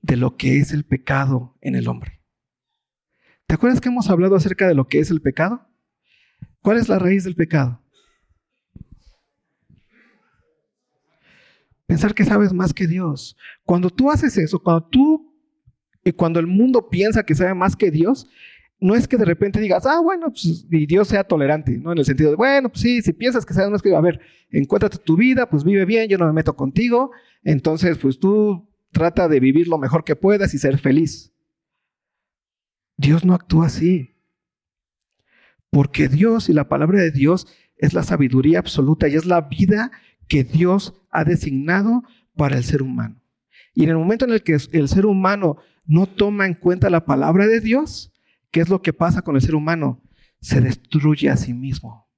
de 0.00 0.16
lo 0.16 0.38
que 0.38 0.60
es 0.60 0.72
el 0.72 0.84
pecado 0.84 1.58
en 1.60 1.74
el 1.74 1.88
hombre. 1.88 2.22
¿Te 3.46 3.54
acuerdas 3.54 3.82
que 3.82 3.90
hemos 3.90 4.08
hablado 4.08 4.34
acerca 4.34 4.66
de 4.66 4.74
lo 4.74 4.88
que 4.88 4.98
es 4.98 5.10
el 5.10 5.20
pecado? 5.20 5.68
¿Cuál 6.62 6.78
es 6.78 6.88
la 6.88 6.98
raíz 6.98 7.24
del 7.24 7.34
pecado? 7.34 7.81
Pensar 11.92 12.14
que 12.14 12.24
sabes 12.24 12.54
más 12.54 12.72
que 12.72 12.86
Dios. 12.86 13.36
Cuando 13.66 13.90
tú 13.90 14.10
haces 14.10 14.38
eso, 14.38 14.58
cuando 14.58 14.86
tú 14.86 15.30
y 16.02 16.12
cuando 16.12 16.40
el 16.40 16.46
mundo 16.46 16.88
piensa 16.88 17.22
que 17.22 17.34
sabe 17.34 17.52
más 17.52 17.76
que 17.76 17.90
Dios, 17.90 18.26
no 18.80 18.94
es 18.94 19.06
que 19.06 19.18
de 19.18 19.26
repente 19.26 19.60
digas, 19.60 19.84
ah, 19.84 20.00
bueno, 20.00 20.30
pues, 20.30 20.64
y 20.70 20.86
Dios 20.86 21.08
sea 21.08 21.22
tolerante, 21.22 21.76
¿no? 21.76 21.92
En 21.92 21.98
el 21.98 22.06
sentido 22.06 22.30
de, 22.30 22.36
bueno, 22.36 22.70
pues 22.70 22.80
sí, 22.80 23.02
si 23.02 23.12
piensas 23.12 23.44
que 23.44 23.52
sea, 23.52 23.68
no 23.68 23.76
es 23.76 23.82
que, 23.82 23.94
a 23.94 24.00
ver, 24.00 24.20
encuéntrate 24.48 24.96
tu 24.96 25.18
vida, 25.18 25.50
pues 25.50 25.64
vive 25.64 25.84
bien, 25.84 26.08
yo 26.08 26.16
no 26.16 26.24
me 26.24 26.32
meto 26.32 26.56
contigo, 26.56 27.10
entonces, 27.42 27.98
pues 27.98 28.18
tú 28.18 28.66
trata 28.90 29.28
de 29.28 29.38
vivir 29.38 29.68
lo 29.68 29.76
mejor 29.76 30.02
que 30.02 30.16
puedas 30.16 30.54
y 30.54 30.58
ser 30.58 30.78
feliz. 30.78 31.34
Dios 32.96 33.22
no 33.22 33.34
actúa 33.34 33.66
así. 33.66 34.14
Porque 35.68 36.08
Dios 36.08 36.48
y 36.48 36.54
la 36.54 36.70
palabra 36.70 37.02
de 37.02 37.10
Dios 37.10 37.46
es 37.76 37.92
la 37.92 38.02
sabiduría 38.02 38.60
absoluta 38.60 39.08
y 39.08 39.14
es 39.14 39.26
la 39.26 39.42
vida 39.42 39.90
que 40.32 40.44
Dios 40.44 40.94
ha 41.10 41.24
designado 41.24 42.04
para 42.34 42.56
el 42.56 42.64
ser 42.64 42.80
humano. 42.80 43.20
Y 43.74 43.84
en 43.84 43.90
el 43.90 43.98
momento 43.98 44.24
en 44.24 44.30
el 44.32 44.42
que 44.42 44.56
el 44.72 44.88
ser 44.88 45.04
humano 45.04 45.58
no 45.84 46.06
toma 46.06 46.46
en 46.46 46.54
cuenta 46.54 46.88
la 46.88 47.04
palabra 47.04 47.46
de 47.46 47.60
Dios, 47.60 48.14
¿qué 48.50 48.60
es 48.60 48.70
lo 48.70 48.80
que 48.80 48.94
pasa 48.94 49.20
con 49.20 49.36
el 49.36 49.42
ser 49.42 49.54
humano? 49.54 50.02
Se 50.40 50.62
destruye 50.62 51.28
a 51.28 51.36
sí 51.36 51.52
mismo. 51.52 52.08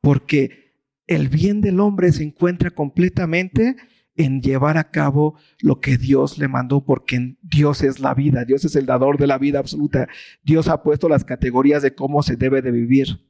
Porque 0.00 0.74
el 1.06 1.28
bien 1.28 1.60
del 1.60 1.78
hombre 1.78 2.10
se 2.10 2.24
encuentra 2.24 2.72
completamente 2.72 3.76
en 4.16 4.40
llevar 4.40 4.76
a 4.76 4.90
cabo 4.90 5.38
lo 5.60 5.78
que 5.78 5.96
Dios 5.98 6.36
le 6.36 6.48
mandó, 6.48 6.84
porque 6.84 7.36
Dios 7.42 7.84
es 7.84 8.00
la 8.00 8.12
vida, 8.12 8.44
Dios 8.44 8.64
es 8.64 8.74
el 8.74 8.86
dador 8.86 9.18
de 9.18 9.28
la 9.28 9.38
vida 9.38 9.60
absoluta. 9.60 10.08
Dios 10.42 10.66
ha 10.66 10.82
puesto 10.82 11.08
las 11.08 11.24
categorías 11.24 11.84
de 11.84 11.94
cómo 11.94 12.24
se 12.24 12.34
debe 12.34 12.60
de 12.60 12.72
vivir. 12.72 13.20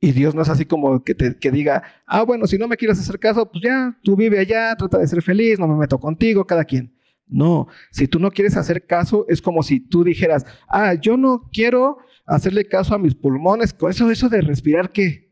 Y 0.00 0.12
Dios 0.12 0.34
no 0.34 0.42
es 0.42 0.48
así 0.48 0.64
como 0.64 1.04
que, 1.04 1.14
te, 1.14 1.36
que 1.36 1.50
diga, 1.50 1.82
ah, 2.06 2.22
bueno, 2.22 2.46
si 2.46 2.56
no 2.56 2.66
me 2.66 2.76
quieres 2.76 2.98
hacer 2.98 3.18
caso, 3.18 3.50
pues 3.50 3.62
ya, 3.62 3.98
tú 4.02 4.16
vive 4.16 4.38
allá, 4.38 4.74
trata 4.76 4.98
de 4.98 5.06
ser 5.06 5.20
feliz, 5.22 5.58
no 5.58 5.68
me 5.68 5.76
meto 5.76 5.98
contigo, 5.98 6.46
cada 6.46 6.64
quien. 6.64 6.94
No, 7.26 7.68
si 7.92 8.08
tú 8.08 8.18
no 8.18 8.30
quieres 8.30 8.56
hacer 8.56 8.86
caso, 8.86 9.26
es 9.28 9.42
como 9.42 9.62
si 9.62 9.78
tú 9.78 10.02
dijeras, 10.02 10.46
ah, 10.68 10.94
yo 10.94 11.16
no 11.16 11.48
quiero 11.52 11.98
hacerle 12.26 12.66
caso 12.66 12.94
a 12.94 12.98
mis 12.98 13.14
pulmones, 13.14 13.74
eso, 13.88 14.10
eso 14.10 14.28
de 14.28 14.40
respirar, 14.40 14.90
¿qué? 14.90 15.30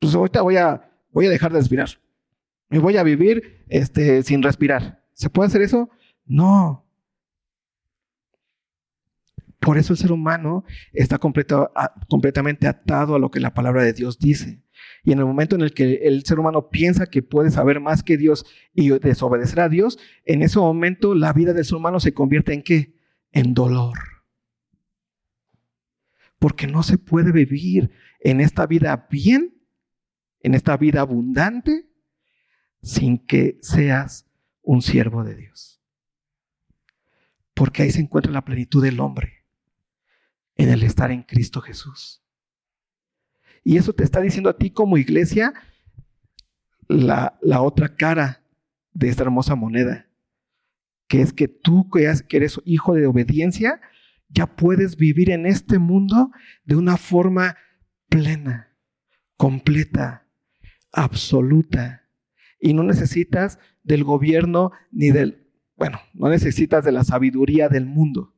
Pues 0.00 0.14
ahorita 0.14 0.42
voy 0.42 0.56
a, 0.56 0.90
voy 1.12 1.26
a 1.26 1.30
dejar 1.30 1.52
de 1.52 1.60
respirar. 1.60 1.88
Me 2.68 2.78
voy 2.78 2.96
a 2.96 3.02
vivir 3.02 3.64
este, 3.68 4.22
sin 4.22 4.42
respirar. 4.42 5.02
¿Se 5.14 5.30
puede 5.30 5.46
hacer 5.46 5.62
eso? 5.62 5.88
No. 6.26 6.83
Por 9.64 9.78
eso 9.78 9.94
el 9.94 9.98
ser 9.98 10.12
humano 10.12 10.62
está 10.92 11.18
completamente 11.18 12.66
atado 12.66 13.14
a 13.14 13.18
lo 13.18 13.30
que 13.30 13.40
la 13.40 13.54
palabra 13.54 13.82
de 13.82 13.94
Dios 13.94 14.18
dice. 14.18 14.62
Y 15.04 15.12
en 15.12 15.20
el 15.20 15.24
momento 15.24 15.56
en 15.56 15.62
el 15.62 15.72
que 15.72 16.00
el 16.02 16.22
ser 16.26 16.38
humano 16.38 16.68
piensa 16.68 17.06
que 17.06 17.22
puede 17.22 17.50
saber 17.50 17.80
más 17.80 18.02
que 18.02 18.18
Dios 18.18 18.44
y 18.74 18.90
desobedecer 18.90 19.60
a 19.60 19.70
Dios, 19.70 19.98
en 20.26 20.42
ese 20.42 20.58
momento 20.58 21.14
la 21.14 21.32
vida 21.32 21.54
del 21.54 21.64
ser 21.64 21.76
humano 21.76 21.98
se 21.98 22.12
convierte 22.12 22.52
en 22.52 22.62
qué? 22.62 22.94
En 23.32 23.54
dolor. 23.54 23.96
Porque 26.38 26.66
no 26.66 26.82
se 26.82 26.98
puede 26.98 27.32
vivir 27.32 27.90
en 28.20 28.42
esta 28.42 28.66
vida 28.66 29.06
bien, 29.10 29.54
en 30.40 30.54
esta 30.54 30.76
vida 30.76 31.00
abundante, 31.00 31.88
sin 32.82 33.16
que 33.16 33.58
seas 33.62 34.30
un 34.60 34.82
siervo 34.82 35.24
de 35.24 35.36
Dios. 35.36 35.82
Porque 37.54 37.82
ahí 37.82 37.90
se 37.90 38.02
encuentra 38.02 38.30
la 38.30 38.44
plenitud 38.44 38.82
del 38.82 39.00
hombre, 39.00 39.43
en 40.56 40.70
el 40.70 40.82
estar 40.82 41.10
en 41.10 41.22
Cristo 41.22 41.60
Jesús. 41.60 42.22
Y 43.62 43.76
eso 43.78 43.92
te 43.92 44.04
está 44.04 44.20
diciendo 44.20 44.50
a 44.50 44.58
ti 44.58 44.70
como 44.70 44.98
iglesia 44.98 45.54
la, 46.88 47.38
otra 47.60 47.96
cara 47.96 48.42
de 48.92 49.08
esta 49.08 49.22
hermosa 49.22 49.54
moneda, 49.54 50.06
que 51.08 51.22
es 51.22 51.32
que 51.32 51.48
tú 51.48 51.88
que 51.90 52.12
eres 52.30 52.60
hijo 52.64 52.94
de 52.94 53.06
obediencia, 53.06 53.80
ya 54.28 54.46
puedes 54.46 54.96
vivir 54.96 55.30
en 55.30 55.46
este 55.46 55.78
mundo 55.78 56.30
de 56.64 56.76
una 56.76 56.96
forma 56.96 57.56
plena, 58.08 58.76
completa, 59.36 60.26
absoluta 60.92 62.02
y 62.60 62.74
no 62.74 62.82
necesitas 62.82 63.58
del 63.82 64.04
gobierno 64.04 64.72
ni 64.90 65.10
del, 65.10 65.48
bueno, 65.76 66.00
no 66.12 66.28
necesitas 66.28 66.84
de 66.84 66.92
la 66.92 67.04
sabiduría 67.04 67.68
del 67.68 67.86
mundo. 67.86 68.33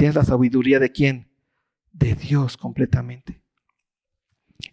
Tienes 0.00 0.16
la 0.16 0.24
sabiduría 0.24 0.78
de 0.78 0.92
quién? 0.92 1.30
De 1.92 2.14
Dios 2.14 2.56
completamente. 2.56 3.42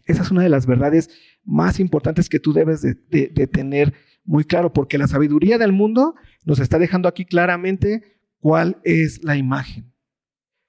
Esa 0.05 0.21
es 0.21 0.31
una 0.31 0.41
de 0.41 0.47
las 0.47 0.65
verdades 0.65 1.09
más 1.43 1.81
importantes 1.81 2.29
que 2.29 2.39
tú 2.39 2.53
debes 2.53 2.81
de, 2.81 3.47
tener 3.51 3.93
muy 4.23 4.45
claro, 4.45 4.71
porque 4.71 4.97
la 4.97 5.09
sabiduría 5.09 5.57
del 5.57 5.73
mundo 5.73 6.15
nos 6.45 6.59
está 6.59 6.79
dejando 6.79 7.09
aquí 7.09 7.25
claramente 7.25 8.21
cuál 8.39 8.79
es 8.85 9.21
la 9.21 9.35
imagen. 9.35 9.93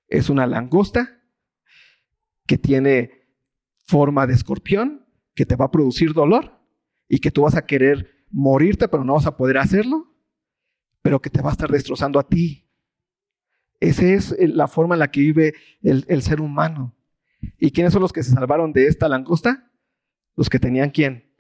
Es 0.09 0.29
una 0.29 0.45
langosta 0.45 1.23
que 2.45 2.59
tiene 2.59 3.13
forma 3.87 4.27
de 4.27 4.35
escorpión, 4.35 5.07
que 5.37 5.47
te 5.47 5.55
va 5.55 5.67
a 5.67 5.71
producir 5.71 6.15
dolor 6.15 6.61
y 7.09 7.21
que 7.21 7.31
tú 7.31 7.43
vas 7.43 7.55
a 7.55 7.65
querer 7.65 8.27
morirte, 8.29 8.89
pero 8.89 9.05
no 9.05 9.15
vas 9.15 9.27
a 9.27 9.37
poder 9.37 9.59
hacerlo, 9.59 10.17
pero 11.01 11.23
que 11.23 11.31
te 11.31 11.43
va 11.43 11.51
a 11.51 11.53
estar 11.53 11.71
destrozando 11.71 12.19
a 12.19 12.27
ti. 12.27 12.68
Esa 13.81 14.07
es 14.07 14.35
la 14.39 14.67
forma 14.67 14.95
en 14.95 14.99
la 15.01 15.11
que 15.11 15.21
vive 15.21 15.55
el, 15.83 16.23
ser 16.23 16.41
humano. 16.41 16.95
¿Y 17.59 17.71
quiénes 17.71 17.93
son 17.93 18.03
los 18.03 18.13
que 18.13 18.23
se 18.23 18.33
salvaron 18.33 18.73
de 18.73 18.87
esta 18.87 19.09
langosta? 19.09 19.71
Los 20.37 20.51
que 20.51 20.59
tenían 20.59 20.91
quién? 20.91 21.31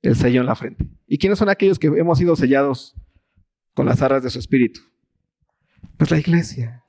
El 0.00 0.16
sello 0.16 0.40
en 0.40 0.46
la 0.46 0.54
frente. 0.54 0.88
¿Y 1.06 1.18
quiénes 1.18 1.38
son 1.38 1.48
aquellos 1.48 1.78
que 1.78 1.88
hemos 1.88 2.18
sido 2.18 2.36
sellados 2.36 2.94
con 3.74 3.86
las 3.86 4.02
arras 4.02 4.22
de 4.22 4.30
su 4.30 4.38
espíritu? 4.38 4.80
Pues 5.96 6.10
la 6.10 6.18
iglesia. 6.18 6.84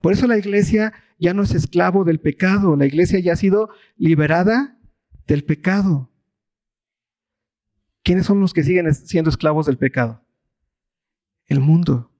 Por 0.00 0.12
eso 0.12 0.26
la 0.26 0.38
iglesia 0.38 0.92
ya 1.18 1.32
no 1.32 1.42
es 1.42 1.54
esclavo 1.54 2.04
del 2.04 2.20
pecado, 2.20 2.76
la 2.76 2.86
iglesia 2.86 3.18
ya 3.20 3.32
ha 3.32 3.36
sido 3.36 3.70
liberada 3.96 4.78
del 5.26 5.44
pecado. 5.44 6.10
¿Quiénes 8.02 8.26
son 8.26 8.40
los 8.40 8.52
que 8.52 8.62
siguen 8.62 8.92
siendo 8.94 9.30
esclavos 9.30 9.66
del 9.66 9.78
pecado? 9.78 10.24
El 11.46 11.60
mundo. 11.60 12.10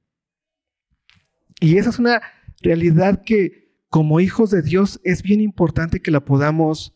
Y 1.61 1.79
esa 1.79 1.91
es 1.91 1.99
una 1.99 2.23
realidad 2.61 3.23
que 3.25 3.67
como 3.89 4.21
hijos 4.21 4.51
de 4.51 4.63
Dios 4.63 5.01
es 5.05 5.23
bien 5.23 5.41
importante 5.41 6.01
que 6.01 6.11
la 6.11 6.25
podamos 6.25 6.93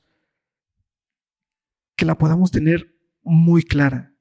que 1.97 2.07
la 2.07 2.17
podamos 2.17 2.51
tener 2.51 2.95
muy 3.23 3.63
clara. 3.63 4.15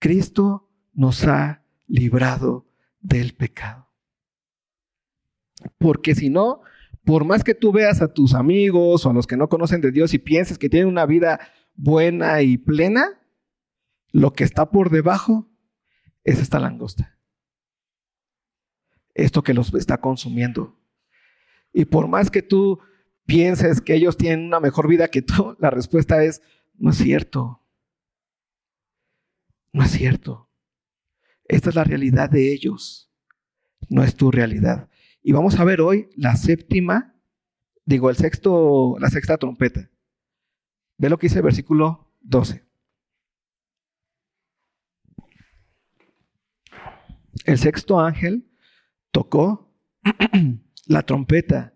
Cristo 0.00 0.68
nos 0.92 1.24
ha 1.24 1.64
librado 1.86 2.66
del 3.00 3.34
pecado. 3.34 3.88
Porque 5.78 6.16
si 6.16 6.28
no, 6.28 6.60
por 7.04 7.24
más 7.24 7.44
que 7.44 7.54
tú 7.54 7.72
veas 7.72 8.02
a 8.02 8.12
tus 8.12 8.34
amigos 8.34 9.06
o 9.06 9.10
a 9.10 9.12
los 9.12 9.26
que 9.26 9.36
no 9.36 9.48
conocen 9.48 9.80
de 9.80 9.92
Dios 9.92 10.12
y 10.12 10.18
pienses 10.18 10.58
que 10.58 10.68
tienen 10.68 10.88
una 10.88 11.06
vida 11.06 11.40
buena 11.74 12.42
y 12.42 12.58
plena, 12.58 13.20
lo 14.10 14.32
que 14.32 14.44
está 14.44 14.70
por 14.70 14.90
debajo 14.90 15.48
es 16.24 16.40
esta 16.40 16.58
langosta. 16.58 17.17
Esto 19.18 19.42
que 19.42 19.52
los 19.52 19.74
está 19.74 19.98
consumiendo. 19.98 20.78
Y 21.72 21.86
por 21.86 22.06
más 22.06 22.30
que 22.30 22.40
tú 22.40 22.78
pienses 23.26 23.80
que 23.80 23.94
ellos 23.94 24.16
tienen 24.16 24.46
una 24.46 24.60
mejor 24.60 24.86
vida 24.86 25.08
que 25.08 25.22
tú, 25.22 25.56
la 25.58 25.70
respuesta 25.70 26.22
es, 26.22 26.40
no 26.76 26.90
es 26.90 26.98
cierto. 26.98 27.60
No 29.72 29.82
es 29.82 29.90
cierto. 29.90 30.48
Esta 31.46 31.70
es 31.70 31.74
la 31.74 31.82
realidad 31.82 32.30
de 32.30 32.52
ellos, 32.52 33.10
no 33.88 34.04
es 34.04 34.14
tu 34.14 34.30
realidad. 34.30 34.88
Y 35.20 35.32
vamos 35.32 35.58
a 35.58 35.64
ver 35.64 35.80
hoy 35.80 36.10
la 36.14 36.36
séptima, 36.36 37.16
digo, 37.84 38.10
el 38.10 38.16
sexto, 38.16 38.96
la 39.00 39.10
sexta 39.10 39.36
trompeta. 39.36 39.90
Ve 40.96 41.08
lo 41.08 41.18
que 41.18 41.26
dice 41.26 41.38
el 41.38 41.44
versículo 41.44 42.12
12. 42.20 42.64
El 47.46 47.58
sexto 47.58 47.98
ángel 47.98 48.48
tocó 49.18 49.74
la 50.86 51.02
trompeta 51.02 51.74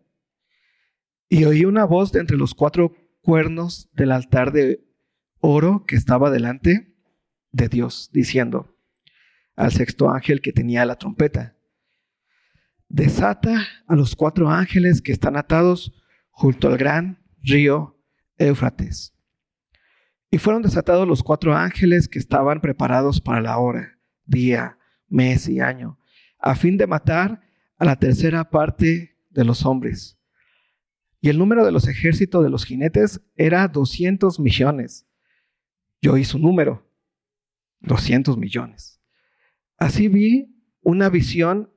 y 1.29 1.45
oí 1.45 1.65
una 1.65 1.85
voz 1.85 2.13
de 2.13 2.21
entre 2.21 2.37
los 2.37 2.55
cuatro 2.55 2.95
cuernos 3.21 3.91
del 3.95 4.13
altar 4.13 4.53
de 4.53 4.87
oro 5.41 5.85
que 5.85 5.97
estaba 5.97 6.31
delante 6.31 6.95
de 7.51 7.69
Dios, 7.69 8.11
diciendo 8.13 8.77
al 9.57 9.73
sexto 9.73 10.09
ángel 10.09 10.41
que 10.41 10.53
tenía 10.53 10.85
la 10.85 10.95
trompeta, 10.95 11.57
desata 12.89 13.67
a 13.89 13.97
los 13.97 14.15
cuatro 14.15 14.49
ángeles 14.49 15.03
que 15.03 15.11
están 15.11 15.37
atados 15.37 15.93
junto 16.31 16.69
al 16.69 16.79
gran 16.79 17.25
río 17.43 18.01
Éufrates. 18.39 19.15
Y 20.31 20.39
fueron 20.39 20.63
desatados 20.63 21.09
los 21.09 21.25
cuatro 21.25 21.57
ángeles 21.57 22.07
que 22.07 22.21
estaban 22.21 22.61
preparados 22.61 23.21
para 23.21 23.41
la 23.41 23.59
hora, 23.59 23.99
día, 24.27 24.79
mes 25.09 25.49
y 25.49 25.59
año, 25.59 25.99
a 26.43 26.55
fin 26.55 26.77
de 26.77 26.87
matar 26.87 27.41
a 27.79 27.85
la 27.85 27.97
tercera 27.97 28.51
parte 28.51 29.17
de 29.31 29.45
los 29.45 29.65
hombres. 29.65 30.19
Y 31.21 31.29
el 31.29 31.39
número 31.39 31.65
de 31.65 31.73
los 31.73 31.89
ejércitos 31.89 32.43
de 32.43 32.51
los 32.51 32.65
jinetes 32.65 33.21
era 33.37 33.69
200 33.69 34.41
millones. 34.41 35.07
Yo 36.01 36.17
hice 36.17 36.37
un 36.37 36.43
número, 36.43 36.87
200 37.81 38.37
millones. 38.37 39.01
Así 39.79 40.09
vi 40.09 40.55
una 40.83 41.09
visión 41.09 41.73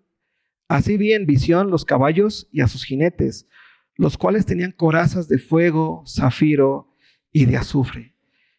Así 0.67 0.97
vi 0.97 1.13
en 1.13 1.27
visión 1.27 1.69
los 1.69 1.85
caballos 1.85 2.47
y 2.51 2.61
a 2.61 2.67
sus 2.67 2.85
jinetes, 2.85 3.47
los 3.95 4.17
cuales 4.17 4.45
tenían 4.45 4.71
corazas 4.71 5.27
de 5.27 5.37
fuego, 5.37 6.03
zafiro 6.07 6.89
y 7.31 7.45
de 7.45 7.57
azufre. 7.57 8.15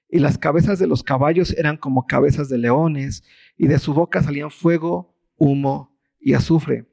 Y 0.08 0.20
las 0.20 0.38
cabezas 0.38 0.78
de 0.78 0.86
los 0.86 1.02
caballos 1.02 1.52
eran 1.58 1.76
como 1.76 2.06
cabezas 2.06 2.48
de 2.48 2.58
leones, 2.58 3.24
y 3.56 3.66
de 3.66 3.80
su 3.80 3.92
boca 3.92 4.22
salían 4.22 4.52
fuego, 4.52 5.16
humo 5.36 5.95
y 6.26 6.34
azufre. 6.34 6.86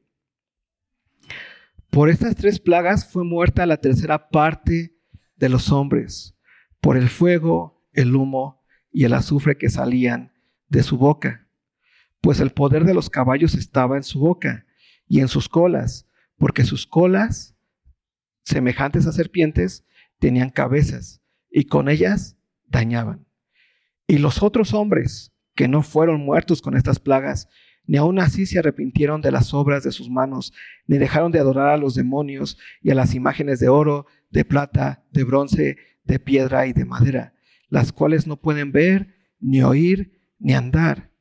Por 1.89 2.11
estas 2.11 2.35
tres 2.35 2.59
plagas 2.59 3.11
fue 3.11 3.23
muerta 3.23 3.65
la 3.65 3.77
tercera 3.77 4.29
parte 4.29 4.95
de 5.37 5.49
los 5.49 5.71
hombres, 5.71 6.37
por 6.79 6.97
el 6.97 7.09
fuego, 7.09 7.83
el 7.93 8.15
humo 8.15 8.63
y 8.91 9.05
el 9.05 9.13
azufre 9.13 9.57
que 9.57 9.71
salían 9.71 10.33
de 10.69 10.83
su 10.83 10.99
boca. 10.99 11.47
Pues 12.21 12.39
el 12.41 12.51
poder 12.51 12.85
de 12.85 12.93
los 12.93 13.09
caballos 13.09 13.55
estaba 13.55 13.97
en 13.97 14.03
su 14.03 14.19
boca 14.19 14.67
y 15.07 15.19
en 15.19 15.27
sus 15.27 15.49
colas, 15.49 16.07
porque 16.37 16.63
sus 16.63 16.85
colas, 16.85 17.55
semejantes 18.43 19.07
a 19.07 19.13
serpientes, 19.13 19.83
tenían 20.19 20.51
cabezas, 20.51 21.23
y 21.49 21.63
con 21.63 21.89
ellas 21.89 22.37
dañaban. 22.67 23.25
Y 24.05 24.19
los 24.19 24.43
otros 24.43 24.75
hombres, 24.75 25.33
que 25.55 25.67
no 25.67 25.81
fueron 25.81 26.23
muertos 26.23 26.61
con 26.61 26.77
estas 26.77 26.99
plagas, 26.99 27.49
ni 27.85 27.97
aun 27.97 28.19
así 28.19 28.45
se 28.45 28.59
arrepintieron 28.59 29.21
de 29.21 29.31
las 29.31 29.53
obras 29.53 29.83
de 29.83 29.91
sus 29.91 30.09
manos, 30.09 30.53
ni 30.87 30.97
dejaron 30.97 31.31
de 31.31 31.39
adorar 31.39 31.69
a 31.69 31.77
los 31.77 31.95
demonios 31.95 32.57
y 32.81 32.91
a 32.91 32.95
las 32.95 33.13
imágenes 33.13 33.59
de 33.59 33.69
oro, 33.69 34.05
de 34.29 34.45
plata, 34.45 35.03
de 35.11 35.23
bronce, 35.23 35.77
de 36.03 36.19
piedra 36.19 36.65
y 36.67 36.73
de 36.73 36.85
madera, 36.85 37.33
las 37.69 37.91
cuales 37.91 38.25
no 38.25 38.37
pueden 38.37 38.71
ver, 38.71 39.15
ni 39.39 39.61
oír, 39.61 40.21
ni 40.39 40.53
andar. 40.53 41.11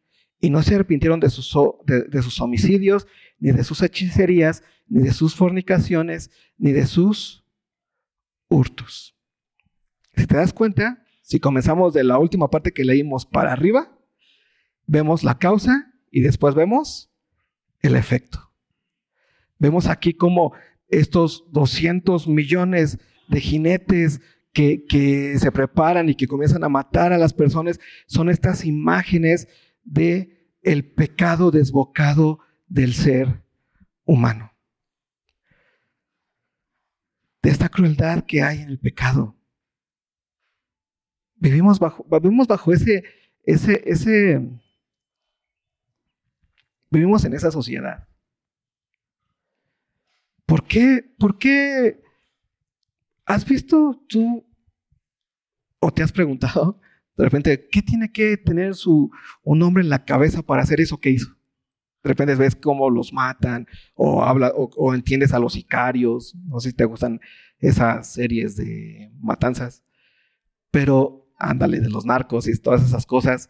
Y 0.40 0.50
no 0.50 0.62
se 0.62 0.74
arrepintieron 0.74 1.20
de 1.20 1.30
sus, 1.30 1.52
de, 1.84 2.22
sus 2.22 2.40
homicidios, 2.40 3.06
ni 3.38 3.52
de 3.52 3.64
sus 3.64 3.82
hechicerías, 3.82 4.62
ni 4.88 5.02
de 5.02 5.12
sus 5.12 5.34
fornicaciones, 5.34 6.30
ni 6.58 6.72
de 6.72 6.86
sus 6.86 7.44
hurtos. 8.48 9.16
Si 10.16 10.26
te 10.26 10.36
das 10.36 10.52
cuenta, 10.52 11.04
si 11.22 11.40
comenzamos 11.40 11.94
de 11.94 12.04
la 12.04 12.18
última 12.18 12.50
parte 12.50 12.72
que 12.72 12.84
leímos 12.84 13.24
para 13.24 13.52
arriba, 13.52 13.98
vemos 14.86 15.24
la 15.24 15.38
causa 15.38 15.91
y 16.12 16.20
después 16.20 16.54
vemos 16.54 17.10
el 17.80 17.96
efecto. 17.96 18.52
Vemos 19.58 19.88
aquí 19.88 20.14
como 20.14 20.52
estos 20.88 21.50
200 21.50 22.28
millones 22.28 22.98
de 23.28 23.40
jinetes 23.40 24.20
que, 24.52 24.84
que, 24.84 25.38
se 25.38 25.50
preparan 25.50 26.10
y 26.10 26.14
que 26.14 26.28
comienzan 26.28 26.62
a 26.62 26.68
matar 26.68 27.12
a 27.12 27.18
las 27.18 27.32
personas 27.32 27.80
son 28.06 28.28
estas 28.28 28.66
imágenes 28.66 29.48
de 29.82 30.50
el 30.62 30.92
pecado 30.92 31.50
desbocado 31.50 32.40
del 32.68 32.92
ser 32.92 33.42
humano. 34.04 34.52
De 37.42 37.50
esta 37.50 37.70
crueldad 37.70 38.24
que 38.26 38.42
hay 38.42 38.60
en 38.60 38.68
el 38.68 38.78
pecado. 38.78 39.34
Vivimos 41.36 41.80
bajo, 41.80 42.06
vivimos 42.20 42.46
bajo 42.46 42.72
ese, 42.72 43.02
ese, 43.42 43.82
ese, 43.86 44.40
Vivimos 46.92 47.24
en 47.24 47.32
esa 47.32 47.50
sociedad. 47.50 48.06
¿Por 50.44 50.62
qué? 50.64 51.02
¿Por 51.18 51.38
qué? 51.38 52.02
¿Has 53.24 53.46
visto 53.46 53.98
tú 54.06 54.46
o 55.78 55.90
te 55.90 56.02
has 56.02 56.12
preguntado 56.12 56.78
de 57.16 57.24
repente 57.24 57.66
qué 57.70 57.80
tiene 57.80 58.12
que 58.12 58.36
tener 58.36 58.74
su, 58.74 59.10
un 59.42 59.62
hombre 59.62 59.82
en 59.82 59.88
la 59.88 60.04
cabeza 60.04 60.42
para 60.42 60.62
hacer 60.62 60.82
eso 60.82 61.00
que 61.00 61.08
hizo? 61.08 61.30
De 62.02 62.08
repente 62.08 62.34
ves 62.34 62.54
cómo 62.54 62.90
los 62.90 63.10
matan 63.10 63.66
o, 63.94 64.22
habla, 64.22 64.52
o, 64.54 64.92
entiendes 64.92 65.32
a 65.32 65.38
los 65.38 65.54
sicarios. 65.54 66.34
No 66.44 66.60
sé 66.60 66.70
si 66.70 66.76
te 66.76 66.84
gustan 66.84 67.20
esas 67.58 68.12
series 68.12 68.54
de 68.56 69.10
matanzas. 69.18 69.82
Pero 70.70 71.26
ándale, 71.38 71.80
de 71.80 71.88
los 71.88 72.04
narcos 72.04 72.46
y 72.48 72.58
todas 72.60 72.84
esas 72.84 73.06
cosas. 73.06 73.48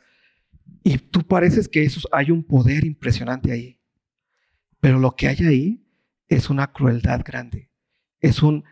Y 0.85 0.99
tú 0.99 1.23
pareces 1.23 1.69
que 1.69 1.83
eso, 1.83 2.01
hay 2.13 2.31
un 2.31 2.43
poder 2.43 2.85
impresionante 2.85 3.53
ahí. 3.53 3.79
Pero 4.81 4.99
lo 4.99 5.15
que 5.15 5.29
hay 5.29 5.37
ahí 5.47 5.87
es 6.29 6.51
una 6.51 6.73
crueldad 6.73 7.23
grande. 7.25 7.71
Es 8.21 8.43
un, 8.43 8.65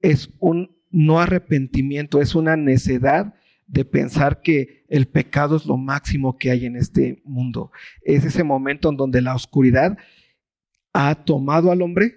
es 0.00 0.30
un 0.38 0.76
no 0.90 1.20
arrepentimiento, 1.20 2.20
es 2.20 2.34
una 2.34 2.56
necedad 2.56 3.34
de 3.66 3.84
pensar 3.84 4.40
que 4.40 4.86
el 4.88 5.06
pecado 5.06 5.56
es 5.56 5.66
lo 5.66 5.76
máximo 5.76 6.38
que 6.38 6.50
hay 6.50 6.64
en 6.64 6.76
este 6.76 7.20
mundo. 7.24 7.70
Es 8.02 8.24
ese 8.24 8.42
momento 8.42 8.88
en 8.88 8.96
donde 8.96 9.20
la 9.20 9.34
oscuridad 9.34 9.98
ha 10.94 11.14
tomado 11.14 11.70
al 11.70 11.82
hombre, 11.82 12.14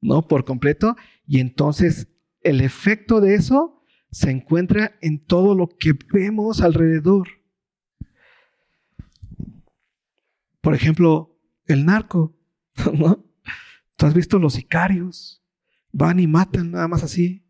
¿no? 0.00 0.26
Por 0.26 0.44
completo, 0.44 0.96
y 1.26 1.38
entonces 1.38 2.08
el 2.42 2.60
efecto 2.60 3.20
de 3.20 3.34
eso 3.34 3.82
se 4.10 4.30
encuentra 4.30 4.96
en 5.00 5.24
todo 5.24 5.54
lo 5.54 5.68
que 5.68 5.92
vemos 6.12 6.60
alrededor. 6.60 7.28
Por 10.60 10.74
ejemplo, 10.74 11.36
el 11.66 11.84
narco, 11.84 12.36
¿no? 12.94 13.24
Tú 13.96 14.06
has 14.06 14.14
visto 14.14 14.38
los 14.38 14.54
sicarios, 14.54 15.42
van 15.92 16.20
y 16.20 16.26
matan 16.26 16.70
nada 16.70 16.88
más 16.88 17.02
así, 17.02 17.44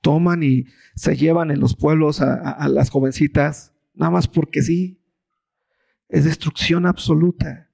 toman 0.00 0.42
y 0.42 0.66
se 0.94 1.16
llevan 1.16 1.50
en 1.50 1.60
los 1.60 1.74
pueblos 1.74 2.20
a, 2.20 2.68
las 2.68 2.90
jovencitas, 2.90 3.72
nada 3.94 4.10
más 4.10 4.28
porque 4.28 4.62
sí. 4.62 5.00
Es 6.08 6.24
destrucción 6.24 6.86
absoluta. 6.86 7.70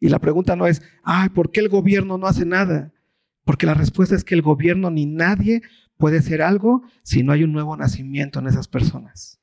Y 0.00 0.08
la 0.08 0.18
pregunta 0.18 0.56
no 0.56 0.66
es, 0.66 0.82
ay, 1.04 1.28
¿por 1.28 1.52
qué 1.52 1.60
el 1.60 1.68
gobierno 1.68 2.18
no 2.18 2.26
hace 2.26 2.44
nada? 2.44 2.92
Porque 3.44 3.66
la 3.66 3.74
respuesta 3.74 4.16
es 4.16 4.24
que 4.24 4.34
el 4.34 4.42
gobierno 4.42 4.90
ni 4.90 5.06
nadie 5.06 5.62
puede 5.96 6.18
hacer 6.18 6.42
algo 6.42 6.82
si 7.02 7.22
no 7.22 7.32
hay 7.32 7.44
un 7.44 7.52
nuevo 7.52 7.76
nacimiento 7.76 8.40
en 8.40 8.48
esas 8.48 8.66
personas. 8.66 9.38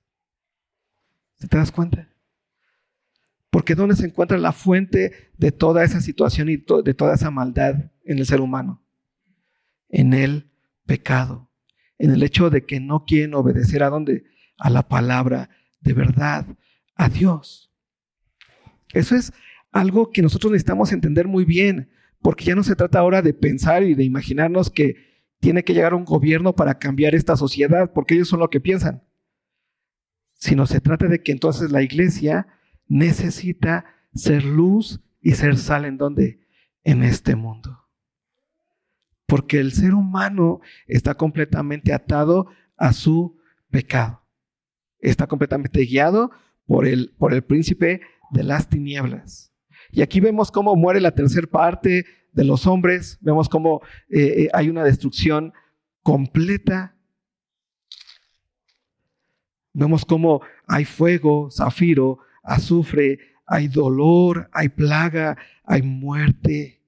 ¿Te 1.37 1.57
das 1.57 1.71
cuenta? 1.71 2.10
Porque 3.51 3.75
¿dónde 3.75 3.95
se 3.95 4.05
encuentra 4.05 4.37
la 4.37 4.53
fuente 4.53 5.29
de 5.37 5.51
toda 5.51 5.83
esa 5.83 6.01
situación 6.01 6.49
y 6.49 6.55
de 6.57 6.93
toda 6.93 7.13
esa 7.13 7.29
maldad 7.29 7.91
en 8.05 8.17
el 8.17 8.25
ser 8.25 8.39
humano? 8.39 8.81
En 9.89 10.13
el 10.13 10.49
pecado, 10.85 11.51
en 11.99 12.11
el 12.11 12.23
hecho 12.23 12.49
de 12.49 12.65
que 12.65 12.79
no 12.79 13.05
quieren 13.05 13.35
obedecer 13.35 13.83
a 13.83 13.89
dónde? 13.89 14.23
A 14.57 14.69
la 14.69 14.87
palabra 14.87 15.49
de 15.81 15.93
verdad, 15.93 16.47
a 16.95 17.09
Dios. 17.09 17.73
Eso 18.93 19.15
es 19.15 19.33
algo 19.71 20.11
que 20.11 20.21
nosotros 20.21 20.51
necesitamos 20.51 20.93
entender 20.93 21.27
muy 21.27 21.43
bien, 21.43 21.89
porque 22.21 22.45
ya 22.45 22.55
no 22.55 22.63
se 22.63 22.75
trata 22.75 22.99
ahora 22.99 23.21
de 23.21 23.33
pensar 23.33 23.83
y 23.83 23.95
de 23.95 24.03
imaginarnos 24.03 24.69
que 24.69 24.95
tiene 25.39 25.63
que 25.63 25.73
llegar 25.73 25.93
un 25.93 26.05
gobierno 26.05 26.55
para 26.55 26.77
cambiar 26.77 27.15
esta 27.15 27.35
sociedad, 27.35 27.91
porque 27.93 28.13
ellos 28.13 28.29
son 28.29 28.39
lo 28.39 28.49
que 28.49 28.61
piensan, 28.61 29.03
sino 30.35 30.67
se 30.67 30.79
trata 30.79 31.07
de 31.07 31.21
que 31.21 31.31
entonces 31.31 31.71
la 31.71 31.81
iglesia 31.81 32.47
necesita 32.91 33.85
ser 34.13 34.43
luz 34.43 34.99
y 35.21 35.31
ser 35.31 35.57
sal 35.57 35.85
en 35.85 35.97
donde? 35.97 36.41
En 36.83 37.03
este 37.03 37.35
mundo. 37.35 37.79
Porque 39.25 39.59
el 39.59 39.71
ser 39.71 39.93
humano 39.93 40.59
está 40.87 41.13
completamente 41.13 41.93
atado 41.93 42.47
a 42.75 42.91
su 42.91 43.39
pecado. 43.69 44.21
Está 44.99 45.25
completamente 45.25 45.85
guiado 45.85 46.31
por 46.65 46.85
el, 46.85 47.13
por 47.17 47.33
el 47.33 47.43
príncipe 47.43 48.01
de 48.31 48.43
las 48.43 48.67
tinieblas. 48.67 49.53
Y 49.91 50.01
aquí 50.01 50.19
vemos 50.19 50.51
cómo 50.51 50.75
muere 50.75 50.99
la 50.99 51.15
tercera 51.15 51.47
parte 51.47 52.05
de 52.33 52.43
los 52.43 52.67
hombres, 52.67 53.17
vemos 53.21 53.47
cómo 53.47 53.81
eh, 54.09 54.43
eh, 54.43 54.49
hay 54.53 54.69
una 54.69 54.83
destrucción 54.83 55.53
completa. 56.03 56.95
Vemos 59.73 60.03
cómo 60.03 60.41
hay 60.67 60.83
fuego, 60.83 61.49
zafiro, 61.51 62.19
azufre, 62.43 63.19
hay 63.45 63.67
dolor, 63.67 64.49
hay 64.53 64.69
plaga, 64.69 65.37
hay 65.63 65.81
muerte. 65.81 66.81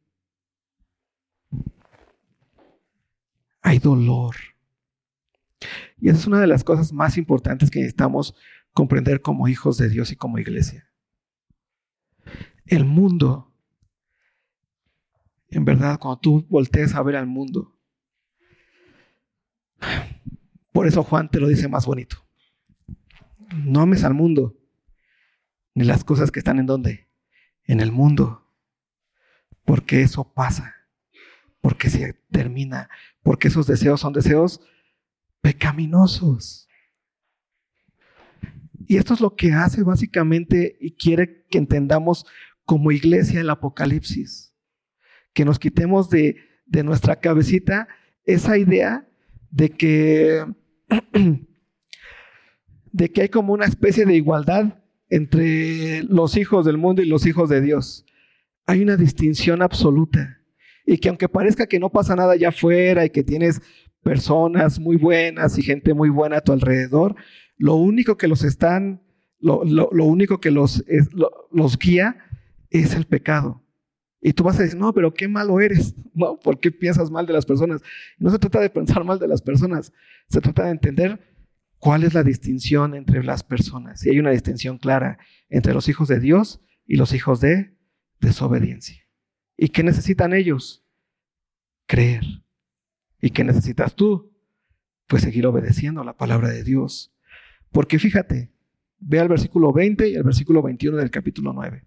Hay 3.62 3.80
dolor. 3.80 4.36
Y 6.00 6.10
esa 6.10 6.20
es 6.20 6.28
una 6.28 6.42
de 6.42 6.48
las 6.48 6.64
cosas 6.64 6.92
más 6.92 7.18
importantes 7.18 7.70
que 7.70 7.80
necesitamos 7.80 8.36
comprender 8.74 9.22
como 9.22 9.48
hijos 9.48 9.78
de 9.78 9.90
Dios 9.90 10.12
y 10.12 10.16
como 10.16 10.40
iglesia. 10.40 10.90
El 12.66 12.86
mundo, 12.86 13.54
en 15.50 15.66
verdad, 15.66 16.00
cuando 16.00 16.20
tú 16.20 16.46
voltees 16.50 16.96
a 16.96 17.04
ver 17.04 17.16
al 17.16 17.28
mundo, 17.28 17.78
por 20.72 20.88
eso 20.88 21.04
Juan 21.04 21.30
te 21.30 21.40
lo 21.40 21.48
dice 21.48 21.68
más 21.68 21.86
bonito. 21.86 22.18
No 23.66 23.82
ames 23.82 24.04
al 24.04 24.14
mundo, 24.14 24.58
ni 25.74 25.84
las 25.84 26.04
cosas 26.04 26.32
que 26.32 26.40
están 26.40 26.60
en 26.60 26.66
donde? 26.66 27.08
En 27.66 27.80
el 27.80 27.92
mundo. 27.92 28.48
Porque 29.66 30.02
eso 30.02 30.34
pasa, 30.34 30.76
porque 31.62 31.90
se 31.90 32.14
termina, 32.32 32.90
porque 33.22 33.48
esos 33.48 33.68
deseos 33.68 34.02
son 34.02 34.14
deseos 34.14 34.62
pecaminosos. 35.42 36.68
Y 38.86 38.98
esto 38.98 39.14
es 39.14 39.22
lo 39.22 39.36
que 39.36 39.54
hace 39.54 39.84
básicamente 39.84 40.78
y 40.80 40.92
quiere 40.92 41.46
que 41.50 41.58
entendamos 41.58 42.26
como 42.66 42.92
iglesia 42.92 43.42
el 43.42 43.50
Apocalipsis. 43.50 44.52
que 45.34 45.46
nos 45.46 45.58
quitemos 45.58 46.12
de, 46.12 46.38
de 46.68 46.84
nuestra 46.84 47.16
cabecita 47.16 47.88
esa 48.24 48.58
idea 48.58 49.08
de 49.50 49.70
que, 49.70 50.46
de 52.92 53.12
que 53.12 53.22
hay 53.22 53.30
como 53.30 53.54
una 53.54 53.66
especie 53.66 54.06
de 54.06 54.16
igualdad 54.16 54.83
entre 55.14 56.02
los 56.06 56.38
hijos 56.38 56.66
del 56.66 56.80
mundo 56.80 57.04
y 57.04 57.06
los 57.06 57.28
hijos 57.28 57.48
de 57.48 57.62
Dios. 57.62 58.04
Hay 58.66 58.82
una 58.82 58.98
distinción 58.98 59.62
absoluta. 59.62 60.40
Y 60.88 60.98
que 60.98 61.10
aunque 61.10 61.30
parezca 61.30 61.68
que 61.68 61.80
no 61.80 61.92
pasa 61.92 62.16
nada 62.16 62.34
allá 62.34 62.50
afuera 62.50 63.06
y 63.06 63.12
que 63.12 63.24
tienes 63.24 63.62
personas 64.02 64.80
muy 64.80 64.98
buenas 64.98 65.56
y 65.60 65.62
gente 65.62 65.94
muy 65.94 66.10
buena 66.10 66.38
a 66.38 66.42
tu 66.42 66.52
alrededor, 66.52 67.16
lo 67.58 67.76
único 67.76 68.18
que 68.18 68.28
los 68.28 68.44
están, 68.44 69.04
lo, 69.40 69.60
único 70.04 70.40
que 70.40 70.50
los, 70.50 70.84
los 71.52 71.78
guía 71.78 72.18
es 72.72 72.96
el 72.96 73.06
pecado. 73.06 73.62
Y 74.20 74.34
tú 74.34 74.44
vas 74.44 74.60
a 74.60 74.64
decir, 74.64 74.80
no, 74.80 74.94
pero 74.94 75.14
qué 75.14 75.28
malo 75.28 75.60
eres, 75.60 75.94
¿no? 76.16 76.40
¿Por 76.40 76.60
qué 76.60 76.72
piensas 76.72 77.12
mal 77.12 77.28
de 77.28 77.34
las 77.34 77.46
personas? 77.46 77.84
No 78.18 78.32
se 78.32 78.40
trata 78.40 78.60
de 78.60 78.72
pensar 78.72 79.04
mal 79.04 79.20
de 79.20 79.28
las 79.28 79.44
personas, 79.44 79.94
se 80.28 80.42
trata 80.42 80.64
de 80.64 80.72
entender 80.72 81.20
cuál 81.84 82.06
es 82.06 82.14
la 82.14 82.24
distinción 82.24 82.96
entre 82.96 83.26
las 83.26 83.44
personas. 83.44 84.06
Y 84.06 84.10
hay 84.10 84.18
una 84.18 84.32
distinción 84.32 84.78
clara 84.78 85.18
entre 85.50 85.74
los 85.74 85.90
hijos 85.90 86.08
de 86.08 86.22
Dios 86.22 86.62
y 86.86 86.96
los 86.96 87.14
hijos 87.14 87.42
de 87.42 87.76
desobediencia. 88.22 89.04
¿Y 89.58 89.68
qué 89.68 89.84
necesitan 89.84 90.32
ellos? 90.34 90.86
Creer. 91.86 92.24
¿Y 93.20 93.32
qué 93.32 93.44
necesitas 93.44 93.96
tú? 93.96 94.34
Pues 95.08 95.24
seguir 95.24 95.46
obedeciendo 95.46 96.06
la 96.06 96.16
palabra 96.16 96.48
de 96.48 96.64
Dios. 96.64 97.14
Porque 97.70 98.00
fíjate, 98.00 98.54
ve 99.00 99.20
al 99.20 99.28
versículo 99.28 99.74
20 99.74 100.08
y 100.08 100.16
al 100.16 100.24
versículo 100.24 100.62
21 100.62 100.96
del 100.96 101.12
capítulo 101.12 101.52
9. 101.52 101.86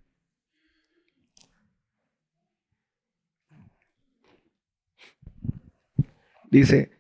Dice, 6.51 6.96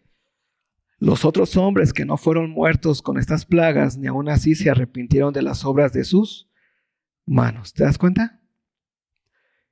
los 0.98 1.24
otros 1.24 1.56
hombres 1.56 1.92
que 1.92 2.04
no 2.04 2.16
fueron 2.16 2.50
muertos 2.50 3.02
con 3.02 3.18
estas 3.18 3.44
plagas, 3.44 3.98
ni 3.98 4.06
aún 4.06 4.28
así 4.28 4.54
se 4.54 4.70
arrepintieron 4.70 5.32
de 5.32 5.42
las 5.42 5.64
obras 5.64 5.92
de 5.92 6.04
sus 6.04 6.48
manos. 7.26 7.74
¿Te 7.74 7.84
das 7.84 7.98
cuenta? 7.98 8.40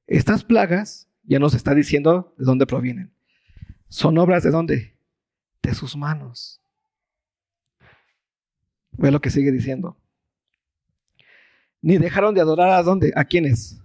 Estas 0.06 0.44
plagas 0.44 1.08
ya 1.22 1.38
nos 1.38 1.54
está 1.54 1.74
diciendo 1.74 2.34
de 2.36 2.44
dónde 2.44 2.66
provienen. 2.66 3.12
Son 3.88 4.18
obras 4.18 4.42
de 4.42 4.50
dónde? 4.50 4.96
De 5.62 5.74
sus 5.74 5.96
manos. 5.96 6.60
Ve 8.92 9.10
lo 9.10 9.20
que 9.20 9.30
sigue 9.30 9.50
diciendo. 9.50 9.96
Ni 11.80 11.98
dejaron 11.98 12.34
de 12.34 12.40
adorar 12.40 12.70
a 12.70 12.82
dónde? 12.82 13.12
¿A 13.16 13.24
quiénes? 13.24 13.80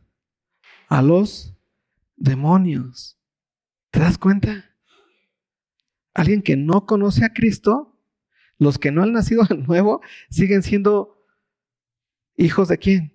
A 0.88 1.02
los 1.02 1.56
demonios. 2.16 3.18
¿Te 3.92 4.00
das 4.00 4.18
cuenta? 4.18 4.69
Alguien 6.20 6.42
que 6.42 6.58
no 6.58 6.86
conoce 6.86 7.24
a 7.26 7.34
Cristo, 7.34 7.98
los 8.58 8.78
que 8.78 8.92
no 8.92 9.04
han 9.04 9.14
nacido 9.14 9.44
de 9.44 9.58
nuevo, 9.58 10.02
siguen 10.30 10.64
siendo 10.64 11.26
hijos 12.36 12.68
de 12.68 12.78
quién? 12.78 13.14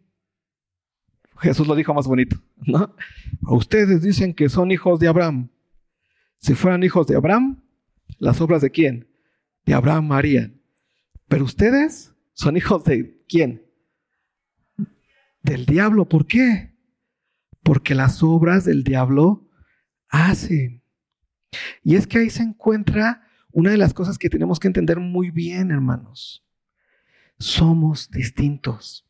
Jesús 1.39 1.67
lo 1.67 1.75
dijo 1.75 1.93
más 1.93 2.07
bonito, 2.07 2.37
¿no? 2.67 2.95
ustedes 3.43 4.03
dicen 4.03 4.33
que 4.35 4.49
son 4.49 4.71
hijos 4.71 5.01
de 5.01 5.09
Abraham. 5.09 5.51
Si 6.39 6.55
fueran 6.55 6.83
hijos 6.83 7.07
de 7.07 7.17
Abraham, 7.17 7.63
las 8.19 8.41
obras 8.41 8.63
de 8.63 8.71
quién? 8.71 9.09
De 9.67 9.75
Abraham 9.75 10.13
harían. 10.13 10.61
Pero 11.29 11.45
ustedes 11.45 12.15
son 12.33 12.57
hijos 12.57 12.85
de 12.85 13.23
quién? 13.29 13.67
Del 15.43 15.67
diablo. 15.67 16.09
¿Por 16.09 16.27
qué? 16.27 16.75
Porque 17.63 17.95
las 17.95 18.23
obras 18.23 18.65
del 18.65 18.85
diablo 18.85 19.49
hacen. 20.09 20.84
Y 21.83 21.97
es 21.97 22.07
que 22.07 22.19
ahí 22.19 22.31
se 22.31 22.43
encuentra 22.43 23.23
una 23.53 23.71
de 23.71 23.79
las 23.79 23.95
cosas 23.95 24.19
que 24.19 24.29
tenemos 24.29 24.59
que 24.59 24.67
entender 24.67 24.99
muy 24.99 25.31
bien, 25.31 25.71
hermanos. 25.71 26.45
Somos 27.39 28.11
distintos. 28.11 29.07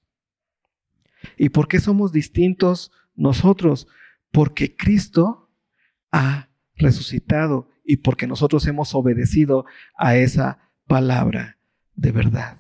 ¿Y 1.37 1.49
por 1.49 1.67
qué 1.67 1.81
somos 1.81 2.13
distintos 2.13 2.93
nosotros? 3.15 3.87
Porque 4.31 4.77
Cristo 4.77 5.51
ha 6.13 6.51
resucitado 6.77 7.71
y 7.85 7.99
porque 7.99 8.27
nosotros 8.27 8.67
hemos 8.67 8.95
obedecido 8.95 9.65
a 9.97 10.17
esa 10.17 10.59
palabra 10.87 11.59
de 11.95 12.13
verdad. 12.13 12.59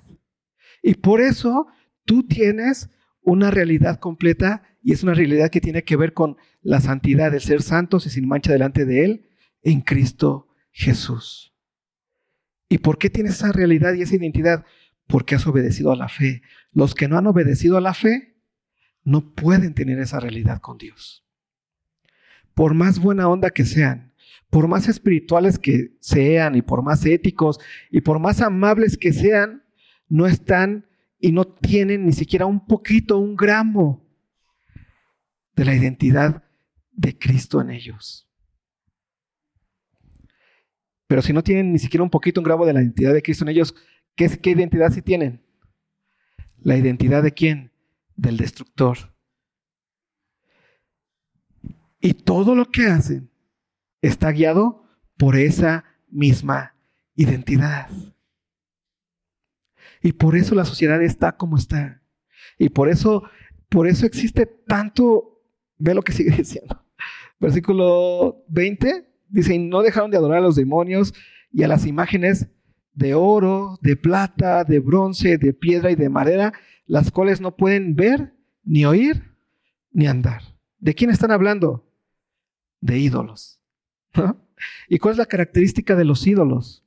Y 0.83 0.94
por 0.94 1.20
eso 1.20 1.66
tú 2.05 2.27
tienes 2.27 2.90
una 3.23 3.51
realidad 3.51 3.99
completa 3.99 4.62
y 4.83 4.92
es 4.92 5.03
una 5.03 5.14
realidad 5.14 5.51
que 5.51 5.61
tiene 5.61 5.83
que 5.85 5.97
ver 5.97 6.12
con 6.12 6.37
la 6.62 6.81
santidad, 6.81 7.33
de 7.33 7.40
ser 7.40 7.62
santos 7.62 8.07
y 8.07 8.11
sin 8.11 8.29
mancha 8.29 8.53
delante 8.53 8.85
de 8.85 9.05
Él 9.05 9.29
en 9.64 9.81
Cristo 9.81 10.46
Jesús. 10.70 11.53
¿Y 12.68 12.79
por 12.79 12.98
qué 12.98 13.11
tienes 13.11 13.35
esa 13.35 13.53
realidad 13.53 13.94
y 13.94 14.03
esa 14.03 14.14
identidad? 14.16 14.64
Porque 15.07 15.35
has 15.35 15.46
obedecido 15.46 15.90
a 15.90 15.96
la 15.96 16.09
fe. 16.09 16.42
Los 16.72 16.94
que 16.94 17.09
no 17.09 17.18
han 17.18 17.27
obedecido 17.27 17.77
a 17.77 17.81
la 17.81 17.94
fe 17.94 18.37
no 19.03 19.35
pueden 19.35 19.74
tener 19.74 19.98
esa 19.98 20.20
realidad 20.20 20.61
con 20.61 20.79
Dios. 20.79 21.24
Por 22.55 22.74
más 22.74 22.98
buena 22.98 23.29
onda 23.29 23.50
que 23.50 23.64
sean, 23.64 24.12
por 24.48 24.68
más 24.68 24.88
espirituales 24.88 25.59
que 25.59 25.96
sean 26.00 26.55
y 26.55 26.62
por 26.62 26.83
más 26.83 27.05
éticos 27.05 27.59
y 27.90 28.00
por 28.03 28.20
más 28.20 28.40
amables 28.40 28.96
que 28.96 29.12
sean, 29.12 29.64
no 30.09 30.27
están 30.27 30.87
y 31.18 31.33
no 31.33 31.44
tienen 31.44 32.07
ni 32.07 32.12
siquiera 32.12 32.46
un 32.46 32.66
poquito, 32.66 33.18
un 33.18 33.35
gramo 33.35 34.07
de 35.57 35.64
la 35.64 35.74
identidad 35.74 36.44
de 36.92 37.18
Cristo 37.18 37.61
en 37.61 37.70
ellos. 37.70 38.29
Pero 41.14 41.22
si 41.22 41.33
no 41.33 41.44
tienen 41.44 41.72
ni 41.72 41.79
siquiera 41.79 42.03
un 42.03 42.11
poquito 42.11 42.40
un 42.40 42.44
grabo 42.44 42.66
de 42.66 42.72
la 42.72 42.83
identidad 42.83 43.14
de 43.14 43.22
Cristo 43.22 43.44
en 43.44 43.50
ellos, 43.50 43.72
¿qué, 44.16 44.27
identidad 44.42 44.90
sí 44.90 45.00
tienen? 45.00 45.46
¿La 46.61 46.77
identidad 46.77 47.22
de 47.22 47.31
quién? 47.31 47.70
Del 48.16 48.37
destructor. 48.37 49.14
Y 52.00 52.14
todo 52.14 52.57
lo 52.57 52.68
que 52.72 52.87
hacen 52.87 53.31
está 54.03 54.33
guiado 54.33 54.88
por 55.16 55.37
esa 55.37 55.85
misma 56.09 56.74
identidad. 57.14 57.88
Y 60.03 60.14
por 60.14 60.35
eso 60.35 60.57
la 60.57 60.64
sociedad 60.64 61.00
está 61.00 61.37
como 61.37 61.57
está. 61.57 62.03
Y 62.59 62.70
por 62.70 62.88
eso, 62.88 63.22
por 63.68 63.87
eso 63.87 64.05
existe 64.05 64.46
tanto, 64.46 65.44
ve 65.79 65.94
lo 65.94 66.03
que 66.03 66.11
sigue 66.11 66.31
diciendo. 66.37 66.85
Versículo 67.38 68.44
20, 68.48 69.13
Dice, 69.29 69.55
y 69.55 69.59
no 69.59 69.83
dejaron 69.83 70.11
de 70.11 70.17
adorar 70.17 70.39
a 70.39 70.43
los 70.43 70.57
demonios 70.57 71.15
y 71.53 71.63
a 71.63 71.69
las 71.69 71.87
imágenes 71.87 72.49
de 72.93 73.15
oro, 73.15 73.79
de 73.83 73.97
plata, 73.97 74.65
de 74.65 74.79
bronce, 74.79 75.39
de 75.39 75.53
piedra 75.53 75.91
y 75.91 75.97
de 75.97 76.09
madera, 76.09 76.53
las 76.87 77.11
cuales 77.11 77.41
no 77.41 77.57
pueden 77.57 77.97
ver, 77.97 78.35
ni 78.63 78.85
oír, 78.85 79.35
ni 79.91 80.07
andar. 80.07 80.43
¿De 80.79 80.95
quién 80.95 81.11
están 81.11 81.31
hablando? 81.31 81.91
De 82.81 82.99
ídolos. 82.99 83.61
¿Y 84.89 84.99
cuál 84.99 85.13
es 85.13 85.19
la 85.19 85.27
característica 85.27 85.97
de 85.97 86.05
los 86.05 86.27
ídolos? 86.27 86.85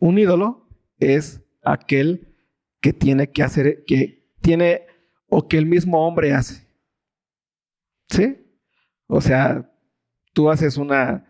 Un 0.00 0.18
ídolo 0.18 0.68
es 0.98 1.42
aquel 1.62 2.34
que 2.80 2.92
tiene 2.92 3.30
que 3.30 3.42
hacer, 3.42 3.84
que 3.86 4.28
tiene 4.40 4.82
o 5.28 5.48
que 5.48 5.56
el 5.56 5.66
mismo 5.66 6.06
hombre 6.06 6.32
hace. 6.34 6.66
¿Sí? 8.08 8.36
O 9.06 9.20
sea, 9.20 9.71
tú 10.32 10.50
haces 10.50 10.76
una, 10.76 11.26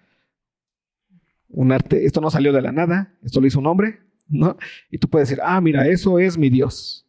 un 1.49 1.73
arte, 1.73 2.05
esto 2.05 2.21
no 2.21 2.31
salió 2.31 2.53
de 2.53 2.63
la 2.63 2.73
nada, 2.73 3.15
esto 3.23 3.41
lo 3.41 3.47
hizo 3.47 3.59
un 3.59 3.67
hombre, 3.67 4.01
¿no? 4.29 4.57
Y 4.91 4.99
tú 4.99 5.09
puedes 5.09 5.29
decir, 5.29 5.43
ah, 5.45 5.61
mira, 5.61 5.87
eso 5.87 6.19
es 6.19 6.39
mi 6.39 6.51
Dios. 6.51 7.07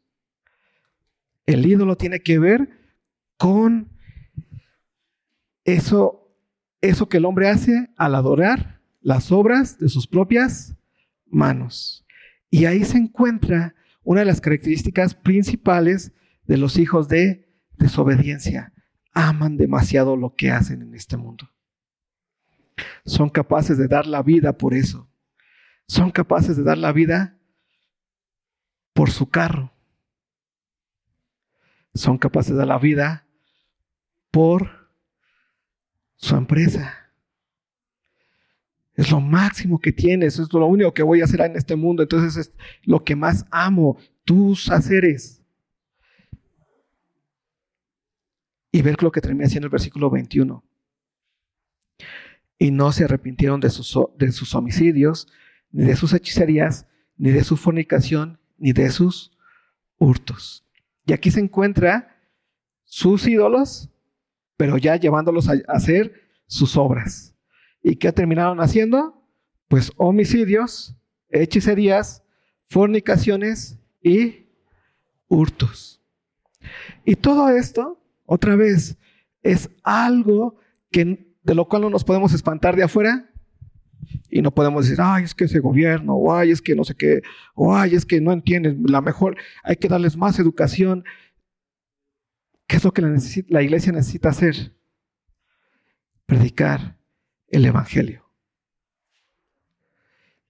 El 1.45 1.65
ídolo 1.65 1.95
tiene 1.95 2.21
que 2.21 2.39
ver 2.39 2.69
con 3.37 3.89
eso, 5.65 6.35
eso 6.81 7.07
que 7.07 7.17
el 7.17 7.25
hombre 7.25 7.49
hace 7.49 7.89
al 7.97 8.15
adorar 8.15 8.81
las 9.01 9.31
obras 9.31 9.77
de 9.77 9.89
sus 9.89 10.07
propias 10.07 10.75
manos. 11.25 12.05
Y 12.49 12.65
ahí 12.65 12.83
se 12.85 12.97
encuentra 12.97 13.75
una 14.03 14.21
de 14.21 14.25
las 14.25 14.41
características 14.41 15.15
principales 15.15 16.11
de 16.45 16.57
los 16.57 16.77
hijos 16.77 17.07
de 17.07 17.47
desobediencia. 17.77 18.73
Aman 19.13 19.57
demasiado 19.57 20.15
lo 20.17 20.35
que 20.35 20.51
hacen 20.51 20.81
en 20.81 20.93
este 20.93 21.17
mundo. 21.17 21.52
Son 23.05 23.29
capaces 23.29 23.77
de 23.77 23.87
dar 23.87 24.05
la 24.07 24.21
vida 24.21 24.57
por 24.57 24.73
eso. 24.73 25.09
Son 25.87 26.11
capaces 26.11 26.57
de 26.57 26.63
dar 26.63 26.77
la 26.77 26.91
vida 26.91 27.37
por 28.93 29.11
su 29.11 29.29
carro. 29.29 29.71
Son 31.93 32.17
capaces 32.17 32.51
de 32.51 32.57
dar 32.57 32.67
la 32.67 32.79
vida 32.79 33.27
por 34.31 34.89
su 36.15 36.35
empresa. 36.35 37.11
Es 38.95 39.11
lo 39.11 39.19
máximo 39.19 39.79
que 39.79 39.91
tienes, 39.91 40.37
es 40.39 40.53
lo 40.53 40.65
único 40.67 40.93
que 40.93 41.03
voy 41.03 41.21
a 41.21 41.25
hacer 41.25 41.41
en 41.41 41.55
este 41.55 41.75
mundo. 41.75 42.03
Entonces 42.03 42.37
es 42.37 42.53
lo 42.83 43.03
que 43.03 43.15
más 43.15 43.45
amo, 43.51 43.97
tus 44.23 44.69
haceres. 44.69 45.41
Y 48.71 48.81
ver 48.81 49.01
lo 49.03 49.11
que 49.11 49.21
termina 49.21 49.49
siendo 49.49 49.67
el 49.67 49.71
versículo 49.71 50.09
21 50.09 50.63
y 52.63 52.71
no 52.71 52.93
se 52.93 53.03
arrepintieron 53.03 53.59
de 53.59 53.69
sus, 53.69 53.93
de 54.17 54.31
sus 54.31 54.55
homicidios, 54.55 55.27
ni 55.73 55.83
de 55.83 55.97
sus 55.97 56.13
hechicerías, 56.13 56.87
ni 57.17 57.31
de 57.31 57.43
su 57.43 57.57
fornicación, 57.57 58.39
ni 58.57 58.71
de 58.71 58.89
sus 58.89 59.37
hurtos. 59.97 60.65
Y 61.05 61.11
aquí 61.11 61.29
se 61.29 61.41
encuentra 61.41 62.21
sus 62.85 63.27
ídolos, 63.27 63.89
pero 64.55 64.77
ya 64.77 64.95
llevándolos 64.95 65.49
a 65.49 65.55
hacer 65.67 66.21
sus 66.47 66.77
obras. 66.77 67.35
¿Y 67.81 67.97
qué 67.97 68.13
terminaron 68.13 68.61
haciendo? 68.61 69.21
Pues 69.67 69.91
homicidios, 69.97 70.95
hechicerías, 71.27 72.23
fornicaciones 72.67 73.77
y 74.01 74.45
hurtos. 75.27 76.01
Y 77.03 77.17
todo 77.17 77.49
esto, 77.49 78.01
otra 78.25 78.55
vez, 78.55 78.97
es 79.41 79.69
algo 79.83 80.55
que, 80.91 81.32
de 81.43 81.55
lo 81.55 81.67
cual 81.67 81.83
no 81.83 81.89
nos 81.89 82.03
podemos 82.03 82.33
espantar 82.33 82.75
de 82.75 82.83
afuera 82.83 83.29
y 84.29 84.41
no 84.41 84.51
podemos 84.51 84.85
decir, 84.85 84.99
ay, 85.01 85.23
es 85.23 85.35
que 85.35 85.45
ese 85.45 85.59
gobierno, 85.59 86.15
o 86.15 86.33
ay, 86.33 86.51
es 86.51 86.61
que 86.61 86.75
no 86.75 86.83
sé 86.83 86.95
qué, 86.95 87.21
o 87.55 87.75
ay, 87.75 87.95
es 87.95 88.05
que 88.05 88.19
no 88.21 88.31
entiendes, 88.31 88.75
la 88.83 89.01
mejor, 89.01 89.37
hay 89.63 89.75
que 89.75 89.87
darles 89.87 90.17
más 90.17 90.39
educación. 90.39 91.03
¿Qué 92.67 92.77
es 92.77 92.83
lo 92.83 92.91
que 92.91 93.01
la, 93.01 93.15
la 93.49 93.61
iglesia 93.61 93.91
necesita 93.91 94.29
hacer? 94.29 94.75
Predicar 96.25 96.97
el 97.49 97.65
Evangelio. 97.65 98.23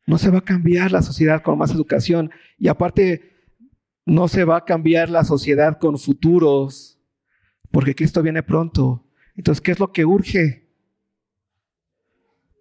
No 0.05 0.17
se 0.17 0.29
va 0.29 0.39
a 0.39 0.45
cambiar 0.45 0.91
la 0.91 1.01
sociedad 1.01 1.41
con 1.41 1.57
más 1.57 1.71
educación 1.71 2.31
y 2.57 2.67
aparte 2.67 3.33
no 4.05 4.27
se 4.27 4.43
va 4.43 4.57
a 4.57 4.65
cambiar 4.65 5.09
la 5.09 5.23
sociedad 5.23 5.79
con 5.79 5.97
futuros 5.97 6.99
porque 7.71 7.95
Cristo 7.95 8.21
viene 8.21 8.43
pronto. 8.43 9.09
Entonces, 9.35 9.61
¿qué 9.61 9.71
es 9.71 9.79
lo 9.79 9.91
que 9.91 10.05
urge? 10.05 10.62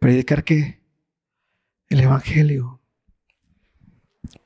Predicar 0.02 0.42
qué? 0.42 0.80
El 1.88 2.00
Evangelio. 2.00 2.80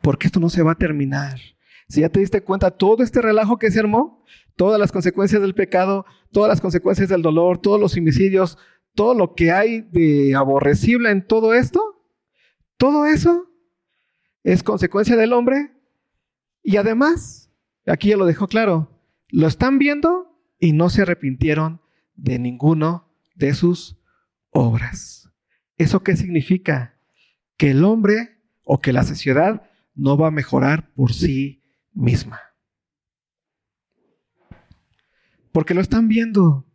Porque 0.03 0.27
esto 0.27 0.39
no 0.39 0.51
se 0.51 0.63
va 0.63 0.73
a 0.73 0.79
terminar. 0.79 1.41
Si 1.89 2.03
ya 2.03 2.11
te 2.11 2.21
diste 2.21 2.43
cuenta, 2.43 2.73
todo 2.73 3.03
este 3.03 3.23
relajo 3.23 3.57
que 3.57 3.71
se 3.71 3.81
armó, 3.81 4.23
todas 4.55 4.79
las 4.79 4.93
consecuencias 4.93 5.41
del 5.41 5.55
pecado, 5.55 6.05
todas 6.31 6.51
las 6.51 6.61
consecuencias 6.61 7.09
del 7.09 7.23
dolor, 7.23 7.57
todos 7.57 7.81
los 7.81 7.97
homicidios, 7.97 8.59
todo 8.95 9.15
lo 9.15 9.35
que 9.35 9.51
hay 9.51 9.81
de 9.93 10.35
aborrecible 10.35 11.11
en 11.11 11.27
todo 11.27 11.55
esto, 11.55 12.05
todo 12.77 13.07
eso 13.07 13.51
es 14.45 14.63
consecuencia 14.63 15.17
del 15.17 15.33
hombre. 15.33 15.73
Y 16.63 16.77
además, 16.77 17.51
aquí 17.87 18.11
ya 18.11 18.19
lo 18.19 18.27
dejó 18.27 18.47
claro, 18.47 18.91
lo 19.31 19.47
están 19.47 19.79
viendo 19.79 20.39
y 20.59 20.75
no 20.75 20.91
se 20.91 21.01
arrepintieron 21.01 21.81
de 22.15 22.39
ninguno 22.39 23.09
de 23.35 23.55
sus 23.55 23.97
obras. 24.51 25.26
¿Eso 25.79 26.03
qué 26.03 26.17
significa? 26.17 26.99
Que 27.57 27.71
el 27.71 27.85
hombre 27.85 28.41
o 28.63 28.81
que 28.81 28.93
la 28.93 29.05
sociedad 29.05 29.71
no 29.95 30.17
va 30.17 30.29
a 30.29 30.33
mejorar 30.33 30.93
por 30.95 31.13
sí 31.13 31.63
misma. 31.93 32.41
Porque 35.53 35.75
lo 35.75 35.81
están 35.81 36.09
viendo 36.09 36.67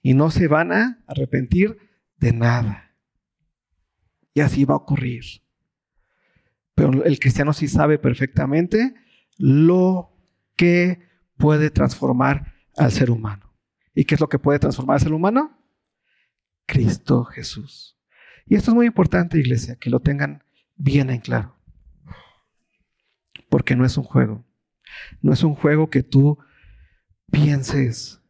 y 0.00 0.14
no 0.14 0.30
se 0.30 0.48
van 0.48 0.72
a 0.72 1.04
arrepentir 1.06 1.76
de 2.16 2.32
nada. 2.32 2.96
Y 4.32 4.40
así 4.40 4.64
va 4.64 4.74
a 4.74 4.78
ocurrir. 4.78 5.24
Pero 6.74 7.04
el 7.04 7.18
cristiano 7.18 7.52
sí 7.52 7.68
sabe 7.68 7.98
perfectamente 7.98 8.94
lo 9.36 10.16
que 10.56 11.00
puede 11.36 11.70
transformar 11.70 12.54
al 12.76 12.92
ser 12.92 13.10
humano. 13.10 13.54
¿Y 13.94 14.04
qué 14.04 14.14
es 14.14 14.20
lo 14.20 14.28
que 14.28 14.38
puede 14.38 14.58
transformar 14.58 14.94
al 14.94 15.00
ser 15.00 15.12
humano? 15.12 15.58
Cristo 16.66 17.24
Jesús. 17.24 17.97
Y 18.48 18.56
esto 18.56 18.70
es 18.70 18.74
muy 18.74 18.86
importante, 18.86 19.38
iglesia, 19.38 19.76
que 19.76 19.90
lo 19.90 20.00
tengan 20.00 20.42
bien 20.76 21.10
en 21.10 21.20
claro. 21.20 21.56
Porque 23.50 23.76
no 23.76 23.84
es 23.84 23.96
un 23.96 24.04
juego. 24.04 24.44
No 25.20 25.32
es 25.32 25.42
un 25.42 25.54
juego 25.54 25.90
que 25.90 26.02
tú 26.02 26.38
pienses 27.30 28.22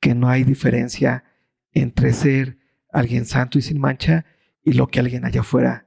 que 0.00 0.14
no 0.14 0.28
hay 0.28 0.44
diferencia 0.44 1.24
entre 1.72 2.12
ser 2.12 2.58
alguien 2.90 3.26
santo 3.26 3.58
y 3.58 3.62
sin 3.62 3.80
mancha 3.80 4.24
y 4.62 4.72
lo 4.72 4.88
que 4.88 5.00
alguien 5.00 5.24
allá 5.24 5.40
afuera 5.40 5.86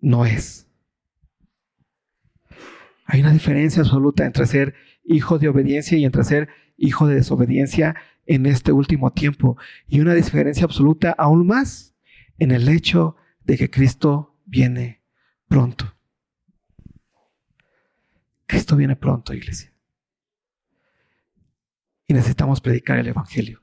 no 0.00 0.26
es. 0.26 0.68
Hay 3.06 3.20
una 3.20 3.32
diferencia 3.32 3.82
absoluta 3.82 4.26
entre 4.26 4.46
ser 4.46 4.74
hijo 5.04 5.38
de 5.38 5.48
obediencia 5.48 5.96
y 5.96 6.04
entre 6.04 6.24
ser 6.24 6.48
hijo 6.76 7.06
de 7.06 7.16
desobediencia 7.16 7.96
en 8.26 8.46
este 8.46 8.72
último 8.72 9.12
tiempo. 9.12 9.56
Y 9.86 10.00
una 10.00 10.14
diferencia 10.14 10.64
absoluta 10.64 11.14
aún 11.16 11.46
más 11.46 11.91
en 12.42 12.50
el 12.50 12.68
hecho 12.68 13.14
de 13.44 13.56
que 13.56 13.70
Cristo 13.70 14.36
viene 14.46 15.00
pronto. 15.46 15.96
Cristo 18.46 18.74
viene 18.74 18.96
pronto, 18.96 19.32
iglesia. 19.32 19.72
Y 22.08 22.14
necesitamos 22.14 22.60
predicar 22.60 22.98
el 22.98 23.06
Evangelio. 23.06 23.62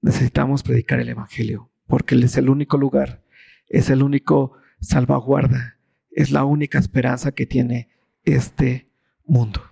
Necesitamos 0.00 0.64
predicar 0.64 0.98
el 0.98 1.08
Evangelio, 1.08 1.70
porque 1.86 2.16
Él 2.16 2.24
es 2.24 2.36
el 2.36 2.50
único 2.50 2.78
lugar, 2.78 3.22
es 3.68 3.88
el 3.88 4.02
único 4.02 4.56
salvaguarda, 4.80 5.78
es 6.10 6.32
la 6.32 6.44
única 6.44 6.80
esperanza 6.80 7.30
que 7.30 7.46
tiene 7.46 7.90
este 8.24 8.90
mundo. 9.24 9.62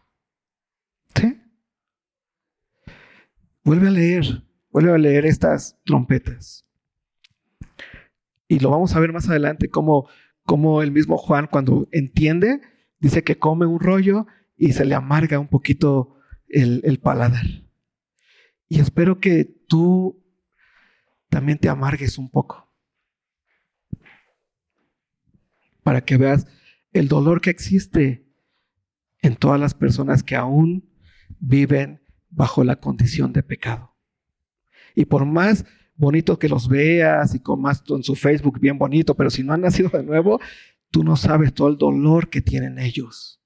¿Sí? 1.12 1.43
Vuelve 3.64 3.88
a 3.88 3.90
leer, 3.90 4.45
vuelve 4.71 4.93
a 4.93 4.99
leer 4.99 5.27
estas 5.27 5.79
trompetas. 5.85 6.67
Y 8.49 8.59
lo 8.59 8.71
vamos 8.71 8.95
a 8.95 9.01
ver 9.01 9.13
más 9.13 9.29
adelante 9.29 9.69
como, 9.69 10.09
el 10.83 10.91
mismo 10.91 11.17
Juan 11.17 11.47
cuando 11.47 11.89
entiende, 11.93 12.61
dice 12.99 13.23
que 13.23 13.39
come 13.39 13.67
un 13.67 13.79
rollo 13.79 14.27
y 14.57 14.73
se 14.73 14.85
le 14.85 14.95
amarga 14.95 15.39
un 15.39 15.49
poquito 15.49 16.17
el, 16.49 16.81
el 16.85 16.99
paladar. 16.99 17.47
Y 18.69 18.81
espero 18.81 19.21
que 19.21 19.45
tú 19.69 20.25
también 21.29 21.59
te 21.59 21.69
amargues 21.69 22.19
un 22.19 22.29
poco. 22.29 22.69
Para 25.83 26.05
que 26.05 26.17
veas 26.17 26.47
el 26.93 27.09
dolor 27.09 27.41
que 27.41 27.51
existe 27.51 28.27
en 29.23 29.37
todas 29.37 29.61
las 29.61 29.75
personas 29.75 30.23
que 30.23 30.37
aún 30.37 30.91
viven 31.39 32.03
bajo 32.29 32.65
la 32.65 32.77
condición 32.77 33.33
de 33.33 33.43
pecado. 33.43 33.89
Y 34.94 35.05
por 35.07 35.24
más 35.24 35.64
bonito 35.96 36.38
que 36.38 36.48
los 36.48 36.68
veas 36.68 37.35
y 37.35 37.40
con 37.40 37.61
más 37.61 37.83
en 37.88 38.03
su 38.03 38.14
Facebook 38.14 38.59
bien 38.59 38.79
bonito, 38.79 39.14
pero 39.14 39.31
si 39.31 39.42
no 39.42 39.53
han 39.53 39.61
nacido 39.61 39.90
de 39.90 40.03
nuevo, 40.03 40.40
tú 40.90 41.05
no 41.05 41.16
sabes 41.16 41.53
todo 41.53 41.68
el 41.68 41.76
dolor 41.76 42.31
que 42.31 42.40
tienen 42.40 42.79
ellos. 42.79 43.40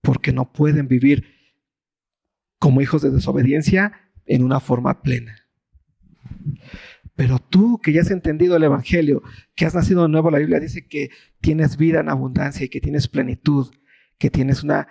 Porque 0.00 0.32
no 0.32 0.52
pueden 0.52 0.88
vivir 0.88 1.24
como 2.58 2.80
hijos 2.80 3.02
de 3.02 3.10
desobediencia 3.10 3.92
en 4.26 4.42
una 4.42 4.60
forma 4.60 5.02
plena. 5.02 5.36
Pero 7.14 7.38
tú 7.38 7.78
que 7.80 7.92
ya 7.92 8.00
has 8.00 8.10
entendido 8.10 8.56
el 8.56 8.64
Evangelio, 8.64 9.22
que 9.54 9.66
has 9.66 9.74
nacido 9.74 10.02
de 10.02 10.08
nuevo, 10.08 10.30
la 10.30 10.38
Biblia 10.38 10.58
dice 10.58 10.86
que 10.86 11.10
tienes 11.40 11.76
vida 11.76 12.00
en 12.00 12.08
abundancia 12.08 12.64
y 12.64 12.68
que 12.68 12.80
tienes 12.80 13.06
plenitud 13.08 13.70
que 14.18 14.30
tienes 14.30 14.62
una 14.62 14.88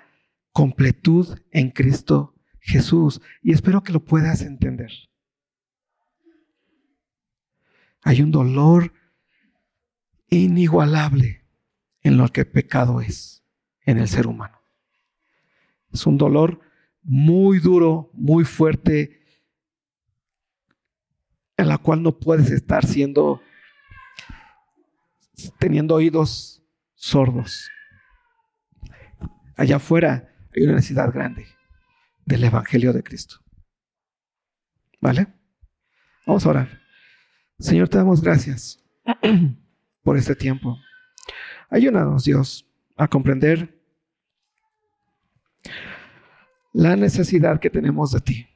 completud 0.51 1.39
en 1.51 1.71
Cristo 1.71 2.35
Jesús. 2.59 3.21
Y 3.41 3.53
espero 3.53 3.83
que 3.83 3.93
lo 3.93 4.03
puedas 4.03 4.41
entender. 4.41 4.91
Hay 8.03 8.21
un 8.21 8.31
dolor 8.31 8.93
inigualable 10.29 11.45
en 12.01 12.17
lo 12.17 12.27
que 12.29 12.41
el 12.41 12.47
pecado 12.47 13.01
es 13.01 13.43
en 13.85 13.97
el 13.97 14.07
ser 14.07 14.27
humano. 14.27 14.61
Es 15.91 16.05
un 16.05 16.17
dolor 16.17 16.59
muy 17.01 17.60
duro, 17.60 18.10
muy 18.13 18.45
fuerte, 18.45 19.25
en 21.58 21.67
la 21.67 21.77
cual 21.77 22.01
no 22.01 22.17
puedes 22.19 22.49
estar 22.49 22.85
siendo, 22.85 23.41
teniendo 25.60 25.95
oídos 25.95 26.63
sordos. 26.95 27.69
Allá 29.56 29.75
afuera 29.75 30.33
hay 30.56 30.63
una 30.63 30.75
necesidad 30.75 31.13
grande 31.13 31.47
del 32.25 32.43
Evangelio 32.43 32.91
de 32.91 33.04
Cristo. 33.04 33.37
¿Vale? 34.99 35.27
Vamos 36.25 36.45
a 36.45 36.49
orar. 36.49 36.83
Señor, 37.63 37.87
te 37.87 37.97
damos 37.97 38.21
gracias 38.21 38.83
por 40.03 40.17
este 40.17 40.35
tiempo. 40.35 40.77
Ayúdanos, 41.69 42.25
Dios, 42.25 42.69
a 42.97 43.07
comprender 43.07 43.81
la 46.73 46.97
necesidad 46.97 47.61
que 47.61 47.69
tenemos 47.69 48.11
de 48.11 48.19
ti. 48.19 48.47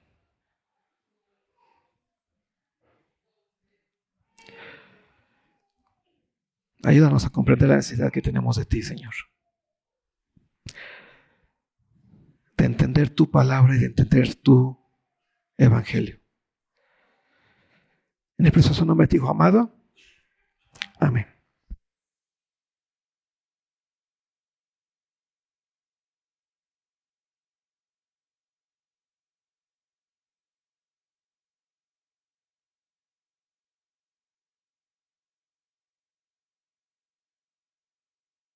Ayúdanos 6.84 7.26
a 7.26 7.30
comprender 7.30 7.70
la 7.70 7.78
necesidad 7.78 8.12
que 8.12 8.22
tenemos 8.22 8.58
de 8.58 8.66
ti, 8.66 8.84
Señor. 8.84 9.14
de 12.58 12.66
entender 12.66 13.10
tu 13.12 13.32
palabra 13.32 13.76
y 13.76 13.80
de 13.80 13.86
entender 13.86 14.36
tu 14.36 14.78
evangelio. 15.58 16.20
En 18.38 18.46
el 18.46 18.52
precioso 18.52 18.86
nombre 18.86 19.06
de 19.06 19.10
tu 19.10 19.16
Hijo 19.18 19.30
amado. 19.30 19.72
Amén. 21.00 21.37